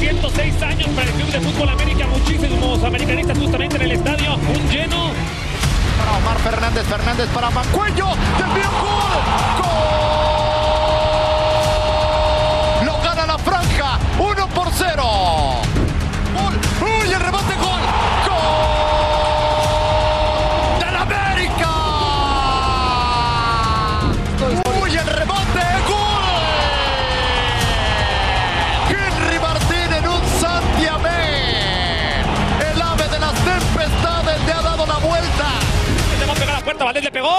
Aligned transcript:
106 0.00 0.62
años 0.62 0.88
para 0.96 1.06
el 1.08 1.12
Club 1.12 1.30
de 1.30 1.40
Fútbol 1.40 1.68
América. 1.68 2.06
Muchísimos 2.06 2.82
americanistas 2.82 3.38
justamente 3.38 3.76
en 3.76 3.82
el 3.82 3.92
estadio. 3.92 4.34
Un 4.34 4.70
lleno. 4.70 5.10
Para 5.98 6.16
Omar 6.16 6.38
Fernández, 6.38 6.86
Fernández 6.86 7.28
para 7.34 7.50
Mancuello. 7.50 8.06
¡Desvío 8.38 8.70
gol! 8.80 9.62
¡Gol! 9.62 9.69
Va 36.84 36.90
a 36.90 36.94
pegar 36.94 37.04
a 37.04 37.04
la 37.04 37.04
puerta. 37.04 37.04
Valdés 37.04 37.04
le 37.04 37.10
pegó. 37.10 37.36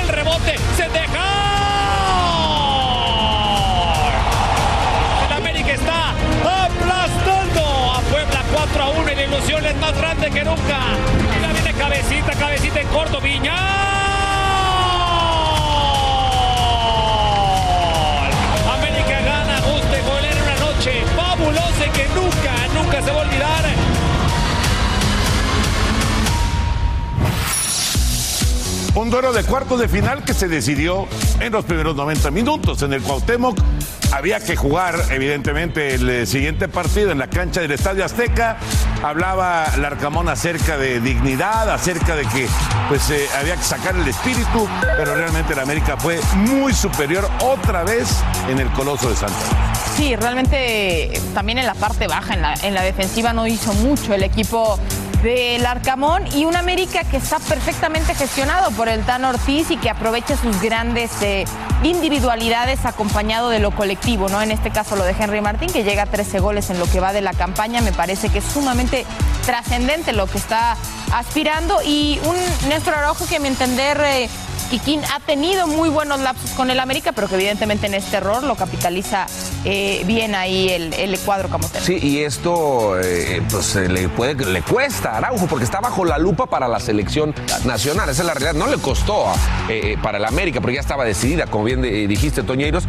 El 0.00 0.08
rebote. 0.08 0.58
Se 0.76 0.88
deja. 0.88 1.24
El 5.26 5.32
América 5.32 5.72
está 5.72 6.10
aplastando 6.64 7.92
a 7.92 8.00
Puebla 8.00 8.42
4 8.52 8.82
a 8.82 8.88
1 8.88 9.12
y 9.12 9.14
la 9.14 9.22
ilusión 9.22 9.64
es 9.64 9.76
más 9.76 9.96
grande 9.96 10.30
que 10.30 10.44
nunca. 10.44 10.78
Y 11.36 11.40
la 11.40 11.52
viene 11.52 11.72
cabecita, 11.72 12.32
cabecita 12.32 12.80
en 12.80 12.88
corto. 12.88 13.20
Viña. 13.20 13.56
América 18.74 19.20
gana, 19.24 19.60
guste, 19.60 20.02
golea 20.02 20.32
en 20.32 20.42
una 20.42 20.56
noche 20.56 21.04
fabulosa 21.16 21.92
que 21.92 22.08
nunca, 22.14 22.52
nunca 22.74 23.02
se 23.02 23.10
va 23.10 23.20
a 23.20 23.24
olvidar. 23.24 23.85
Un 28.96 29.10
duelo 29.10 29.34
de 29.34 29.44
cuartos 29.44 29.78
de 29.78 29.88
final 29.88 30.24
que 30.24 30.32
se 30.32 30.48
decidió 30.48 31.06
en 31.40 31.52
los 31.52 31.66
primeros 31.66 31.94
90 31.96 32.30
minutos. 32.30 32.80
En 32.80 32.94
el 32.94 33.02
Cuauhtémoc 33.02 33.58
había 34.10 34.40
que 34.40 34.56
jugar, 34.56 34.94
evidentemente, 35.10 35.96
el 35.96 36.08
eh, 36.08 36.24
siguiente 36.24 36.66
partido 36.66 37.10
en 37.10 37.18
la 37.18 37.28
cancha 37.28 37.60
del 37.60 37.72
Estadio 37.72 38.06
Azteca. 38.06 38.56
Hablaba 39.02 39.66
Larcamón 39.76 40.30
acerca 40.30 40.78
de 40.78 41.00
dignidad, 41.00 41.70
acerca 41.70 42.16
de 42.16 42.22
que 42.24 42.48
pues 42.88 43.10
eh, 43.10 43.26
había 43.38 43.56
que 43.56 43.64
sacar 43.64 43.94
el 43.96 44.08
espíritu, 44.08 44.66
pero 44.96 45.14
realmente 45.14 45.52
el 45.52 45.58
América 45.58 45.98
fue 45.98 46.18
muy 46.34 46.72
superior 46.72 47.28
otra 47.42 47.84
vez 47.84 48.08
en 48.48 48.60
el 48.60 48.68
Coloso 48.70 49.10
de 49.10 49.16
Santa. 49.16 49.34
Sí, 49.94 50.16
realmente 50.16 51.16
eh, 51.16 51.20
también 51.34 51.58
en 51.58 51.66
la 51.66 51.74
parte 51.74 52.06
baja, 52.06 52.34
la, 52.36 52.54
en 52.62 52.72
la 52.72 52.82
defensiva 52.82 53.34
no 53.34 53.46
hizo 53.46 53.74
mucho 53.74 54.14
el 54.14 54.22
equipo 54.22 54.78
del 55.22 55.64
Arcamón 55.66 56.24
y 56.34 56.44
un 56.44 56.56
América 56.56 57.04
que 57.04 57.16
está 57.16 57.38
perfectamente 57.38 58.14
gestionado 58.14 58.70
por 58.72 58.88
el 58.88 59.04
Tan 59.04 59.24
Ortiz 59.24 59.70
y 59.70 59.76
que 59.76 59.90
aprovecha 59.90 60.36
sus 60.36 60.60
grandes 60.60 61.10
eh, 61.22 61.44
individualidades 61.82 62.84
acompañado 62.84 63.48
de 63.48 63.58
lo 63.58 63.70
colectivo, 63.70 64.28
¿no? 64.28 64.40
En 64.42 64.50
este 64.50 64.70
caso 64.70 64.96
lo 64.96 65.04
de 65.04 65.14
Henry 65.18 65.40
Martín, 65.40 65.70
que 65.72 65.84
llega 65.84 66.02
a 66.02 66.06
13 66.06 66.38
goles 66.40 66.70
en 66.70 66.78
lo 66.78 66.86
que 66.86 67.00
va 67.00 67.12
de 67.12 67.22
la 67.22 67.32
campaña, 67.32 67.80
me 67.80 67.92
parece 67.92 68.28
que 68.28 68.38
es 68.38 68.44
sumamente 68.44 69.04
trascendente 69.44 70.12
lo 70.12 70.26
que 70.26 70.38
está 70.38 70.76
aspirando 71.12 71.80
y 71.84 72.20
un 72.24 72.68
Néstor 72.68 72.94
Araujo 72.94 73.26
que 73.26 73.36
a 73.36 73.40
mi 73.40 73.48
entender... 73.48 74.00
eh, 74.04 74.28
Kikín 74.70 75.00
ha 75.04 75.20
tenido 75.20 75.66
muy 75.66 75.88
buenos 75.88 76.20
lapsos 76.20 76.50
con 76.50 76.70
el 76.70 76.80
América, 76.80 77.12
pero 77.12 77.28
que 77.28 77.36
evidentemente 77.36 77.86
en 77.86 77.94
este 77.94 78.16
error 78.16 78.42
lo 78.42 78.56
capitaliza 78.56 79.26
eh, 79.64 80.02
bien 80.06 80.34
ahí 80.34 80.68
el, 80.68 80.92
el 80.94 81.18
cuadro 81.20 81.48
camotero. 81.48 81.84
Sí, 81.84 81.98
y 82.02 82.18
esto 82.18 83.00
eh, 83.00 83.42
pues 83.50 83.76
eh, 83.76 83.88
le, 83.88 84.08
puede, 84.08 84.44
le 84.44 84.62
cuesta 84.62 85.12
a 85.12 85.18
Araujo 85.18 85.46
porque 85.46 85.64
está 85.64 85.80
bajo 85.80 86.04
la 86.04 86.18
lupa 86.18 86.46
para 86.46 86.68
la 86.68 86.80
selección 86.80 87.34
nacional. 87.64 88.08
Esa 88.08 88.22
es 88.22 88.26
la 88.26 88.34
realidad. 88.34 88.54
No 88.54 88.66
le 88.66 88.78
costó 88.78 89.26
para 90.02 90.18
el 90.18 90.24
América 90.24 90.60
porque 90.60 90.76
ya 90.76 90.80
estaba 90.80 91.04
decidida, 91.04 91.46
como 91.46 91.64
bien 91.64 91.82
dijiste, 91.82 92.42
Toñeiros. 92.42 92.84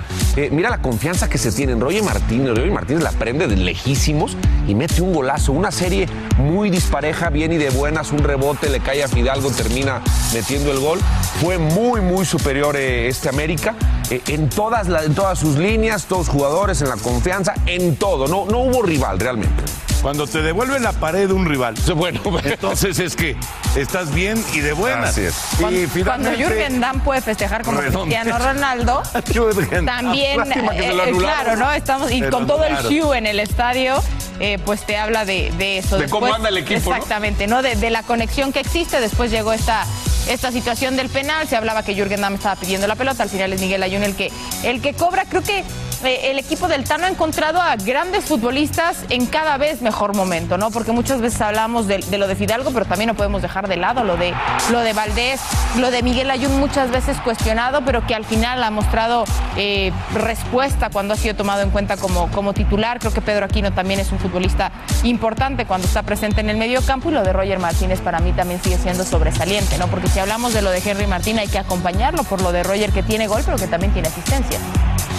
Mira 0.51 0.69
la 0.69 0.81
confianza 0.81 1.29
que 1.29 1.37
se 1.37 1.51
tiene 1.51 1.73
en 1.73 1.81
Roger 1.81 2.03
Martínez. 2.03 2.55
Roger 2.55 2.71
Martínez 2.71 3.03
la 3.03 3.11
prende 3.11 3.47
de 3.47 3.55
lejísimos 3.55 4.35
y 4.67 4.75
mete 4.75 5.01
un 5.01 5.13
golazo. 5.13 5.51
Una 5.51 5.71
serie 5.71 6.07
muy 6.37 6.69
dispareja, 6.69 7.29
bien 7.29 7.51
y 7.53 7.57
de 7.57 7.69
buenas. 7.69 8.11
Un 8.11 8.19
rebote, 8.19 8.69
le 8.69 8.79
cae 8.79 9.03
a 9.03 9.07
Fidalgo, 9.07 9.51
termina 9.51 10.01
metiendo 10.33 10.71
el 10.71 10.79
gol. 10.79 10.99
Fue 11.41 11.57
muy, 11.73 12.01
muy 12.01 12.25
superior 12.25 12.75
eh, 12.75 13.07
este 13.07 13.29
América 13.29 13.75
eh, 14.09 14.21
en, 14.27 14.49
todas 14.49 14.87
la- 14.87 15.03
en 15.03 15.13
todas 15.15 15.39
sus 15.39 15.57
líneas, 15.57 16.05
todos 16.05 16.27
jugadores, 16.29 16.81
en 16.81 16.89
la 16.89 16.97
confianza, 16.97 17.53
en 17.65 17.95
todo. 17.95 18.27
No, 18.27 18.45
no 18.45 18.59
hubo 18.59 18.81
rival 18.81 19.19
realmente. 19.19 19.63
Cuando 20.01 20.27
te 20.27 20.43
devuelve 20.43 20.79
la 20.79 20.91
pared 20.93 21.27
de 21.27 21.33
un 21.33 21.45
rival, 21.47 21.73
bueno, 21.95 22.21
entonces 22.43 22.99
es 22.99 23.15
que 23.15 23.35
estás 23.75 24.13
bien 24.13 24.41
y 24.53 24.59
de 24.59 24.73
buenas. 24.73 25.09
Así 25.09 25.21
es. 25.21 25.33
Cuando, 25.59 25.79
Y 25.81 26.03
cuando 26.03 26.31
Jürgen 26.31 26.79
Damm 26.79 26.99
puede 27.01 27.21
festejar 27.21 27.63
como. 27.63 27.79
Cristiano 27.79 28.37
Ronaldo, 28.37 29.01
también, 29.85 30.39
eh, 30.73 31.13
claro, 31.17 31.55
¿no? 31.55 31.71
Estamos, 31.71 32.11
y 32.11 32.19
Pero 32.19 32.31
con 32.31 32.47
todo 32.47 32.63
el 32.63 32.77
show 32.77 33.13
en 33.13 33.25
el 33.25 33.39
estadio, 33.39 33.95
eh, 34.39 34.59
pues 34.63 34.85
te 34.85 34.97
habla 34.97 35.25
de, 35.25 35.51
de 35.57 35.79
eso. 35.79 35.97
De 35.97 36.07
cómo 36.07 36.31
anda 36.33 36.49
el 36.49 36.57
equipo, 36.57 36.89
¿no? 36.91 36.95
Exactamente, 36.95 37.47
¿no? 37.47 37.61
De, 37.63 37.75
de 37.75 37.89
la 37.89 38.03
conexión 38.03 38.53
que 38.53 38.59
existe. 38.59 38.99
Después 39.01 39.31
llegó 39.31 39.51
esta 39.51 39.83
esta 40.29 40.51
situación 40.51 40.95
del 40.95 41.09
penal. 41.09 41.47
Se 41.47 41.55
hablaba 41.55 41.83
que 41.83 41.95
Jürgen 41.95 42.21
Damm 42.21 42.35
estaba 42.35 42.55
pidiendo 42.55 42.87
la 42.87 42.95
pelota, 42.95 43.23
al 43.23 43.29
final 43.29 43.53
es 43.53 43.61
Miguel 43.61 43.83
Ayun 43.83 44.03
el 44.03 44.15
que, 44.15 44.31
el 44.63 44.81
que 44.81 44.93
cobra. 44.93 45.25
Creo 45.25 45.43
que 45.43 45.63
eh, 46.03 46.31
el 46.31 46.39
equipo 46.39 46.67
del 46.67 46.83
Tano 46.83 47.05
ha 47.05 47.09
encontrado 47.09 47.61
a 47.61 47.75
grandes 47.75 48.25
futbolistas 48.25 48.97
en 49.09 49.25
cada 49.25 49.57
vez 49.57 49.81
mejor 49.81 50.15
momento, 50.15 50.57
¿no? 50.57 50.69
Porque 50.69 50.91
muchas 50.91 51.21
veces 51.21 51.41
hablamos 51.41 51.87
de, 51.87 51.99
lo 52.17 52.27
de 52.27 52.35
Fidalgo, 52.35 52.71
pero 52.71 52.85
también 52.85 53.07
no 53.07 53.15
podemos 53.15 53.41
dejar 53.41 53.67
de 53.67 53.77
lado 53.77 54.03
lo 54.03 54.15
de, 54.17 54.33
lo 54.71 54.81
de 54.81 54.93
Valdés, 54.93 55.41
lo 55.77 55.89
de 55.89 56.03
Miguel 56.03 56.29
Ayun 56.29 56.59
muchas 56.59 56.91
veces 56.91 57.17
cuestionado, 57.21 57.81
pero 57.83 58.05
que 58.05 58.13
al 58.13 58.25
final 58.25 58.63
ha 58.63 58.69
mostrado 58.69 59.25
eh, 59.55 59.91
respuesta 60.13 60.89
cuando 60.89 61.13
ha 61.13 61.17
sido 61.17 61.35
tomado 61.35 61.61
en 61.61 61.71
cuenta 61.71 61.97
como, 61.97 62.29
como 62.31 62.53
titular. 62.53 62.99
Creo 62.99 63.13
que 63.13 63.21
Pedro 63.21 63.45
Aquino 63.45 63.71
también 63.71 63.99
es 63.99 64.11
un 64.11 64.19
futbolista 64.19 64.71
importante 65.03 65.65
cuando 65.65 65.87
está 65.87 66.03
presente 66.03 66.41
en 66.41 66.49
el 66.49 66.57
medio 66.57 66.81
campo 66.83 67.09
y 67.09 67.13
lo 67.13 67.23
de 67.23 67.33
Roger 67.33 67.59
Martínez 67.59 68.01
para 68.01 68.19
mí 68.19 68.33
también 68.33 68.61
sigue 68.61 68.77
siendo 68.77 69.03
sobresaliente, 69.03 69.77
¿no? 69.77 69.87
Porque 69.87 70.07
si 70.09 70.19
hablamos 70.19 70.53
de 70.53 70.61
lo 70.61 70.69
de 70.69 70.81
Henry 70.83 71.07
Martín 71.07 71.39
hay 71.39 71.47
que 71.47 71.59
acompañarlo 71.59 72.23
por 72.23 72.41
lo 72.41 72.51
de 72.51 72.63
Roger 72.63 72.91
que 72.91 73.03
tiene 73.03 73.27
gol, 73.27 73.41
pero 73.45 73.57
que 73.57 73.67
también 73.67 73.93
tiene 73.93 74.09
asistencia. 74.09 74.59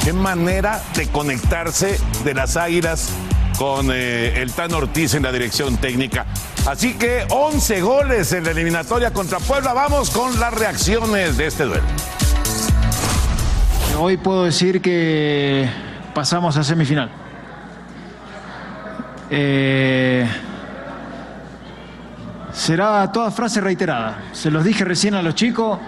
Qué 0.09 0.15
manera 0.15 0.81
de 0.97 1.07
conectarse 1.09 2.01
de 2.25 2.33
las 2.33 2.57
águilas 2.57 3.11
con 3.59 3.91
eh, 3.93 4.41
el 4.41 4.51
Tan 4.53 4.73
Ortiz 4.73 5.13
en 5.13 5.23
la 5.23 5.31
dirección 5.31 5.77
técnica. 5.77 6.25
Así 6.67 6.95
que 6.95 7.27
11 7.29 7.83
goles 7.83 8.33
en 8.33 8.45
la 8.45 8.53
eliminatoria 8.53 9.13
contra 9.13 9.39
Puebla. 9.39 9.75
Vamos 9.75 10.09
con 10.09 10.41
las 10.41 10.55
reacciones 10.55 11.37
de 11.37 11.47
este 11.47 11.65
duelo. 11.65 11.85
Hoy 13.99 14.17
puedo 14.17 14.45
decir 14.45 14.81
que 14.81 15.69
pasamos 16.15 16.57
a 16.57 16.65
semifinal. 16.65 17.11
Eh, 19.29 20.27
será 22.55 23.13
toda 23.13 23.31
frase 23.31 23.61
reiterada. 23.61 24.23
Se 24.33 24.51
los 24.51 24.65
dije 24.65 24.87
recién 24.87 25.13
a 25.13 25.21
los 25.21 25.35
chicos. 25.35 25.79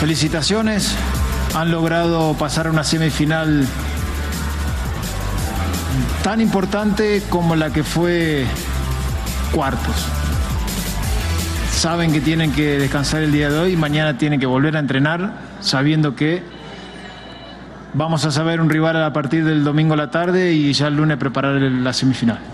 Felicitaciones. 0.00 0.96
Han 1.54 1.70
logrado 1.70 2.34
pasar 2.34 2.66
a 2.66 2.70
una 2.70 2.82
semifinal 2.82 3.66
tan 6.22 6.40
importante 6.40 7.22
como 7.28 7.54
la 7.54 7.70
que 7.70 7.84
fue 7.84 8.44
cuartos. 9.52 9.94
Saben 11.70 12.12
que 12.12 12.20
tienen 12.20 12.52
que 12.52 12.78
descansar 12.78 13.22
el 13.22 13.30
día 13.30 13.50
de 13.50 13.58
hoy 13.58 13.72
y 13.72 13.76
mañana 13.76 14.18
tienen 14.18 14.40
que 14.40 14.46
volver 14.46 14.76
a 14.76 14.80
entrenar 14.80 15.32
sabiendo 15.60 16.16
que 16.16 16.42
vamos 17.92 18.24
a 18.24 18.30
saber 18.30 18.60
un 18.60 18.68
rival 18.68 19.02
a 19.02 19.12
partir 19.12 19.44
del 19.44 19.64
domingo 19.64 19.94
a 19.94 19.96
la 19.96 20.10
tarde 20.10 20.52
y 20.52 20.72
ya 20.72 20.88
el 20.88 20.96
lunes 20.96 21.18
preparar 21.18 21.60
la 21.60 21.92
semifinal. 21.92 22.53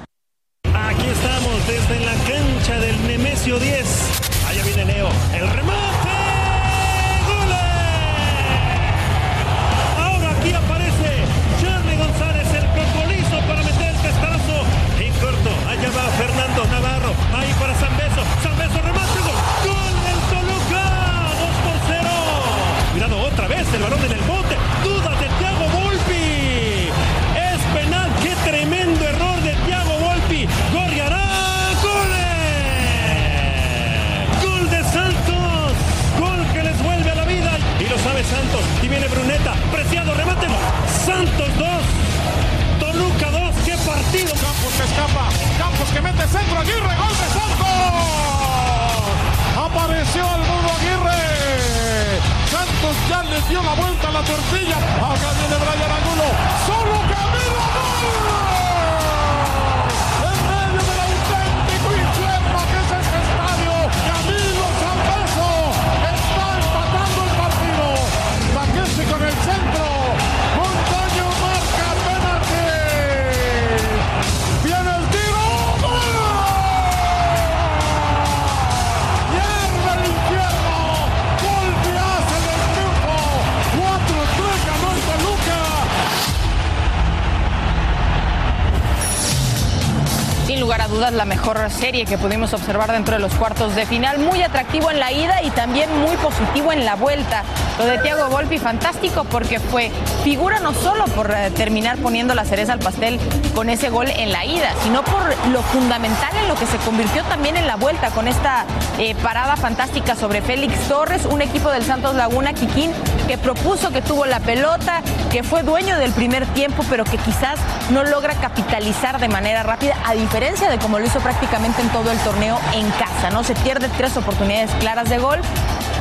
Serie 91.80 92.04
que 92.04 92.18
pudimos 92.18 92.52
observar 92.52 92.92
dentro 92.92 93.14
de 93.14 93.20
los 93.20 93.32
cuartos 93.34 93.74
de 93.74 93.86
final. 93.86 94.18
Muy 94.18 94.42
atractivo 94.42 94.90
en 94.90 95.00
la 95.00 95.12
ida 95.12 95.42
y 95.42 95.50
también 95.50 95.88
muy 96.02 96.14
positivo 96.18 96.72
en 96.72 96.84
la 96.84 96.94
vuelta. 96.94 97.42
Lo 97.78 97.86
de 97.86 97.96
Thiago 97.98 98.28
Volpi, 98.28 98.58
fantástico 98.58 99.24
porque 99.24 99.58
fue 99.58 99.90
figura 100.22 100.60
no 100.60 100.74
solo 100.74 101.06
por 101.06 101.30
eh, 101.30 101.50
terminar 101.52 101.96
poniendo 101.96 102.34
la 102.34 102.44
cereza 102.44 102.74
al 102.74 102.80
pastel 102.80 103.18
con 103.54 103.70
ese 103.70 103.88
gol 103.88 104.08
en 104.10 104.30
la 104.30 104.44
ida, 104.44 104.74
sino 104.82 105.02
por 105.02 105.22
lo 105.48 105.62
fundamental 105.62 106.36
en 106.36 106.48
lo 106.48 106.54
que 106.54 106.66
se 106.66 106.76
convirtió 106.78 107.24
también 107.24 107.56
en 107.56 107.66
la 107.66 107.76
vuelta 107.76 108.10
con 108.10 108.28
esta 108.28 108.66
eh, 108.98 109.14
parada 109.22 109.56
fantástica 109.56 110.14
sobre 110.14 110.42
Félix 110.42 110.78
Torres, 110.86 111.24
un 111.24 111.40
equipo 111.40 111.70
del 111.70 111.82
Santos 111.82 112.14
Laguna 112.14 112.52
Quiquín 112.52 112.92
que 113.26 113.38
propuso, 113.38 113.90
que 113.90 114.02
tuvo 114.02 114.26
la 114.26 114.40
pelota, 114.40 115.02
que 115.30 115.42
fue 115.42 115.62
dueño 115.62 115.96
del 115.96 116.12
primer 116.12 116.44
tiempo, 116.48 116.84
pero 116.90 117.04
que 117.04 117.16
quizás 117.16 117.58
no 117.90 118.04
logra 118.04 118.34
capitalizar 118.34 119.18
de 119.18 119.28
manera 119.28 119.62
rápida, 119.62 119.96
a 120.04 120.12
diferencia 120.12 120.68
de 120.68 120.78
como 120.78 120.98
lo 120.98 121.06
hizo 121.06 121.20
prácticamente 121.20 121.69
en 121.78 121.88
todo 121.90 122.10
el 122.10 122.18
torneo 122.18 122.58
en 122.74 122.90
casa, 122.90 123.30
¿no? 123.30 123.44
Se 123.44 123.54
pierde 123.54 123.88
tres 123.96 124.16
oportunidades 124.16 124.70
claras 124.80 125.08
de 125.08 125.18
gol. 125.18 125.38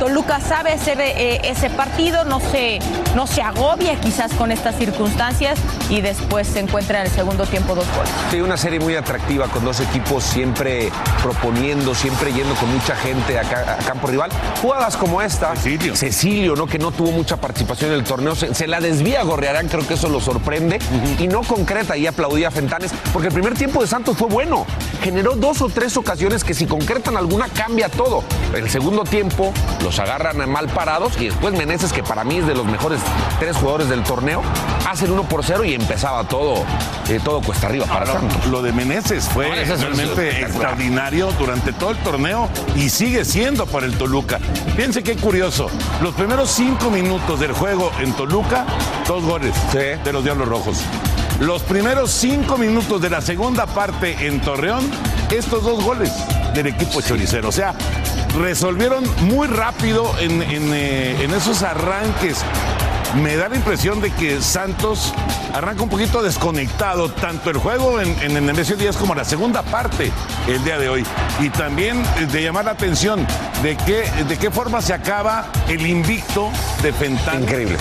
Toluca 0.00 0.40
sabe 0.40 0.72
hacer 0.72 0.98
eh, 0.98 1.42
ese 1.44 1.68
partido, 1.68 2.24
no 2.24 2.40
se, 2.40 2.78
no 3.14 3.26
se 3.26 3.42
agobia 3.42 4.00
quizás 4.00 4.32
con 4.32 4.50
estas 4.50 4.74
circunstancias 4.76 5.58
y 5.90 6.00
después 6.00 6.48
se 6.48 6.60
encuentra 6.60 7.00
en 7.00 7.06
el 7.06 7.12
segundo 7.12 7.44
tiempo 7.44 7.74
dos 7.74 7.84
goles. 7.94 8.10
Sí, 8.30 8.40
una 8.40 8.56
serie 8.56 8.80
muy 8.80 8.96
atractiva 8.96 9.46
con 9.48 9.62
dos 9.62 9.78
equipos 9.80 10.24
siempre 10.24 10.90
proponiendo, 11.22 11.94
siempre 11.94 12.32
yendo 12.32 12.54
con 12.54 12.72
mucha 12.72 12.96
gente 12.96 13.38
a, 13.38 13.42
ca- 13.42 13.74
a 13.78 13.84
campo 13.84 14.06
rival. 14.06 14.30
Jugadas 14.62 14.96
como 14.96 15.20
esta, 15.20 15.54
Cecilio, 15.54 16.56
¿no? 16.56 16.66
que 16.66 16.78
no 16.78 16.92
tuvo 16.92 17.10
mucha 17.12 17.36
participación 17.36 17.90
en 17.90 17.98
el 17.98 18.04
torneo, 18.04 18.34
se, 18.34 18.54
se 18.54 18.66
la 18.66 18.80
desvía 18.80 19.20
a 19.20 19.24
Gorrearán, 19.24 19.68
creo 19.68 19.86
que 19.86 19.94
eso 19.94 20.08
lo 20.08 20.20
sorprende, 20.20 20.78
y 21.18 21.28
no 21.28 21.42
concreta 21.42 21.96
y 21.98 22.06
aplaudía 22.06 22.48
a 22.48 22.50
Fentanes, 22.50 22.90
porque 23.12 23.28
el 23.28 23.34
primer 23.34 23.52
tiempo 23.54 23.82
de 23.82 23.86
Santos 23.86 24.16
fue 24.16 24.28
bueno. 24.28 24.64
Generó 25.02 25.34
dos 25.36 25.60
o 25.60 25.68
tres 25.68 25.96
ocasiones 25.98 26.42
que 26.42 26.54
si 26.54 26.66
concretan 26.66 27.16
alguna 27.18 27.48
cambia 27.48 27.88
todo. 27.90 28.24
El 28.54 28.68
segundo 28.70 29.04
tiempo 29.04 29.52
los 29.82 29.89
agarran 29.98 30.48
mal 30.48 30.68
parados 30.68 31.20
y 31.20 31.26
después 31.26 31.54
Meneses, 31.54 31.92
que 31.92 32.02
para 32.02 32.24
mí 32.24 32.38
es 32.38 32.46
de 32.46 32.54
los 32.54 32.66
mejores 32.66 33.00
tres 33.38 33.56
jugadores 33.56 33.88
del 33.88 34.02
torneo, 34.02 34.42
hacen 34.88 35.10
uno 35.10 35.24
por 35.24 35.44
cero 35.44 35.64
y 35.64 35.74
empezaba 35.74 36.24
todo, 36.24 36.64
eh, 37.08 37.20
todo 37.22 37.40
cuesta 37.40 37.66
arriba 37.66 37.86
para 37.86 38.06
No, 38.06 38.12
Santos. 38.12 38.46
Lo 38.46 38.62
de 38.62 38.72
Meneses 38.72 39.28
fue 39.28 39.48
No, 39.48 39.54
ese 39.54 39.74
es 39.74 39.80
realmente 39.80 40.42
extraordinario 40.42 41.32
durante 41.38 41.72
todo 41.72 41.90
el 41.90 41.98
torneo 41.98 42.48
y 42.76 42.88
sigue 42.88 43.24
siendo 43.24 43.66
para 43.66 43.86
el 43.86 43.96
Toluca. 43.96 44.38
Fíjense 44.76 45.02
qué 45.02 45.16
curioso. 45.16 45.68
Los 46.02 46.14
primeros 46.14 46.50
cinco 46.50 46.90
minutos 46.90 47.40
del 47.40 47.52
juego 47.52 47.90
en 48.00 48.12
Toluca, 48.12 48.66
dos 49.06 49.24
goles 49.24 49.54
de 49.72 50.12
los 50.12 50.22
Diablos 50.22 50.48
Rojos. 50.48 50.78
Los 51.40 51.62
primeros 51.62 52.10
cinco 52.10 52.58
minutos 52.58 53.00
de 53.00 53.08
la 53.08 53.22
segunda 53.22 53.64
parte 53.64 54.26
en 54.26 54.40
Torreón, 54.42 54.90
estos 55.30 55.64
dos 55.64 55.82
goles 55.82 56.12
del 56.52 56.66
equipo 56.66 57.00
choricero. 57.00 57.48
O 57.48 57.52
sea, 57.52 57.74
resolvieron 58.38 59.04
muy 59.22 59.46
rápido 59.46 60.12
en, 60.18 60.42
eh, 60.42 61.22
en 61.22 61.30
esos 61.32 61.62
arranques 61.62 62.44
me 63.16 63.36
da 63.36 63.48
la 63.48 63.56
impresión 63.56 64.00
de 64.00 64.10
que 64.12 64.40
Santos 64.40 65.12
arranca 65.52 65.82
un 65.82 65.88
poquito 65.88 66.22
desconectado, 66.22 67.10
tanto 67.10 67.50
el 67.50 67.56
juego 67.56 68.00
en, 68.00 68.16
en 68.20 68.46
Nemesio 68.46 68.76
Díaz 68.76 68.96
como 68.96 69.14
la 69.14 69.24
segunda 69.24 69.62
parte 69.62 70.12
el 70.46 70.62
día 70.64 70.78
de 70.78 70.88
hoy. 70.88 71.04
Y 71.40 71.50
también 71.50 72.02
de 72.30 72.42
llamar 72.42 72.66
la 72.66 72.72
atención 72.72 73.26
de 73.62 73.76
qué, 73.76 74.04
de 74.28 74.38
qué 74.38 74.50
forma 74.50 74.80
se 74.80 74.94
acaba 74.94 75.46
el 75.68 75.86
invicto 75.86 76.50
de 76.82 76.92
Fentán. 76.92 77.42
Increíble. 77.42 77.76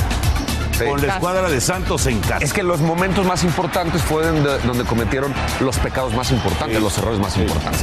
Con 0.86 1.06
la 1.06 1.14
escuadra 1.16 1.50
de 1.50 1.62
Santos 1.62 2.06
en 2.08 2.20
casa. 2.20 2.38
Es 2.44 2.54
que 2.54 2.64
los 2.64 2.80
momentos 2.80 3.26
más 3.26 3.44
importantes 3.44 4.02
fueron 4.02 4.44
de- 4.44 4.60
donde 4.60 4.84
cometieron 4.84 5.34
los 5.60 5.78
pecados 5.78 6.14
más 6.14 6.32
importantes, 6.32 6.82
los 6.82 6.98
errores 6.98 7.20
más 7.20 7.36
importantes. 7.38 7.82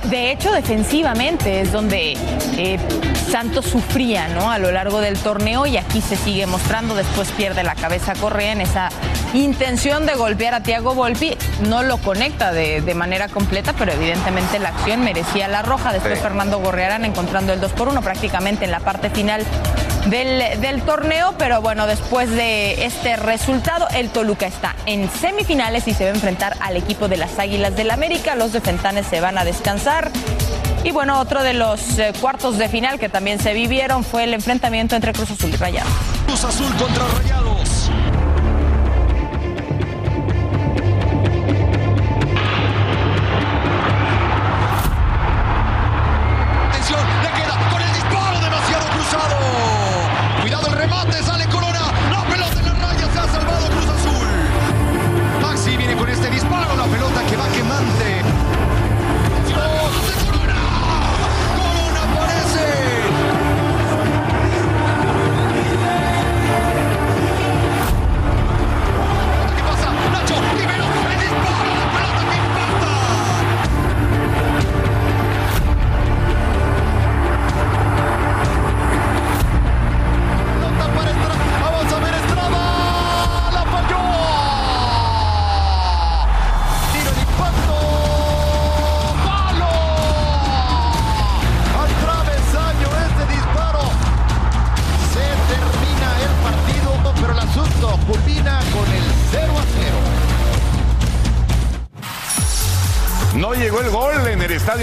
de, 0.00 0.08
de 0.08 0.30
hecho, 0.32 0.52
defensivamente 0.52 1.60
es 1.60 1.72
donde 1.72 2.16
eh, 2.56 2.78
Santos 3.30 3.66
sufría 3.66 4.28
¿no? 4.28 4.50
a 4.50 4.58
lo 4.58 4.70
largo 4.72 5.00
del 5.00 5.18
torneo 5.18 5.66
y 5.66 5.76
aquí 5.76 6.00
se 6.00 6.16
sigue 6.16 6.46
mostrando. 6.46 6.94
Después 6.94 7.28
pierde 7.32 7.62
la 7.62 7.74
cabeza 7.74 8.14
Correa 8.14 8.52
en 8.52 8.60
esa 8.60 8.88
intención 9.34 10.06
de 10.06 10.14
golpear 10.14 10.54
a 10.54 10.62
Thiago 10.62 10.94
Volpi. 10.94 11.36
No 11.68 11.82
lo 11.82 11.98
conecta 11.98 12.52
de, 12.52 12.80
de 12.80 12.94
manera 12.94 13.28
completa, 13.28 13.72
pero 13.76 13.92
evidentemente 13.92 14.58
la 14.58 14.70
acción 14.70 15.02
merecía 15.02 15.48
la 15.48 15.62
roja. 15.62 15.92
Después 15.92 16.14
Sí. 16.16 16.22
Fernando 16.22 16.60
Gorrearán 16.60 17.04
encontrando 17.04 17.52
el 17.52 17.60
2 17.60 17.72
por 17.72 17.88
1 17.88 18.00
prácticamente 18.00 18.64
en 18.64 18.70
la 18.70 18.80
parte 18.80 19.10
final 19.10 19.42
del, 20.10 20.82
torneo, 20.82 21.34
pero 21.38 21.60
bueno, 21.60 21.86
después 21.86 22.30
de 22.30 22.84
este 22.84 23.16
resultado, 23.16 23.86
el 23.94 24.10
Toluca 24.10 24.46
está 24.46 24.76
en 24.86 25.10
semifinales 25.10 25.88
y 25.88 25.94
se 25.94 26.04
va 26.04 26.10
a 26.10 26.14
enfrentar 26.14 26.56
al 26.60 26.76
equipo 26.76 27.08
de 27.08 27.16
las 27.16 27.38
Águilas 27.38 27.76
del 27.76 27.90
América. 27.90 28.36
Los 28.36 28.52
de 28.52 28.60
Fentanes 28.60 29.06
se 29.06 29.20
van 29.20 29.38
a 29.38 29.44
descansar. 29.44 30.10
Y 30.84 30.92
bueno, 30.92 31.18
otro 31.18 31.42
de 31.42 31.54
los 31.54 31.98
eh, 31.98 32.12
cuartos 32.20 32.58
de 32.58 32.68
final 32.68 32.98
que 32.98 33.08
también 33.08 33.40
se 33.40 33.52
vivieron 33.54 34.04
fue 34.04 34.24
el 34.24 34.34
enfrentamiento 34.34 34.94
entre 34.94 35.12
Cruz 35.12 35.30
Azul 35.30 35.50
y 35.52 35.56
Rayados. 35.56 35.92
Cruz 36.26 36.44
Azul 36.44 36.72
contra 36.76 37.04
Rayados. 37.08 37.75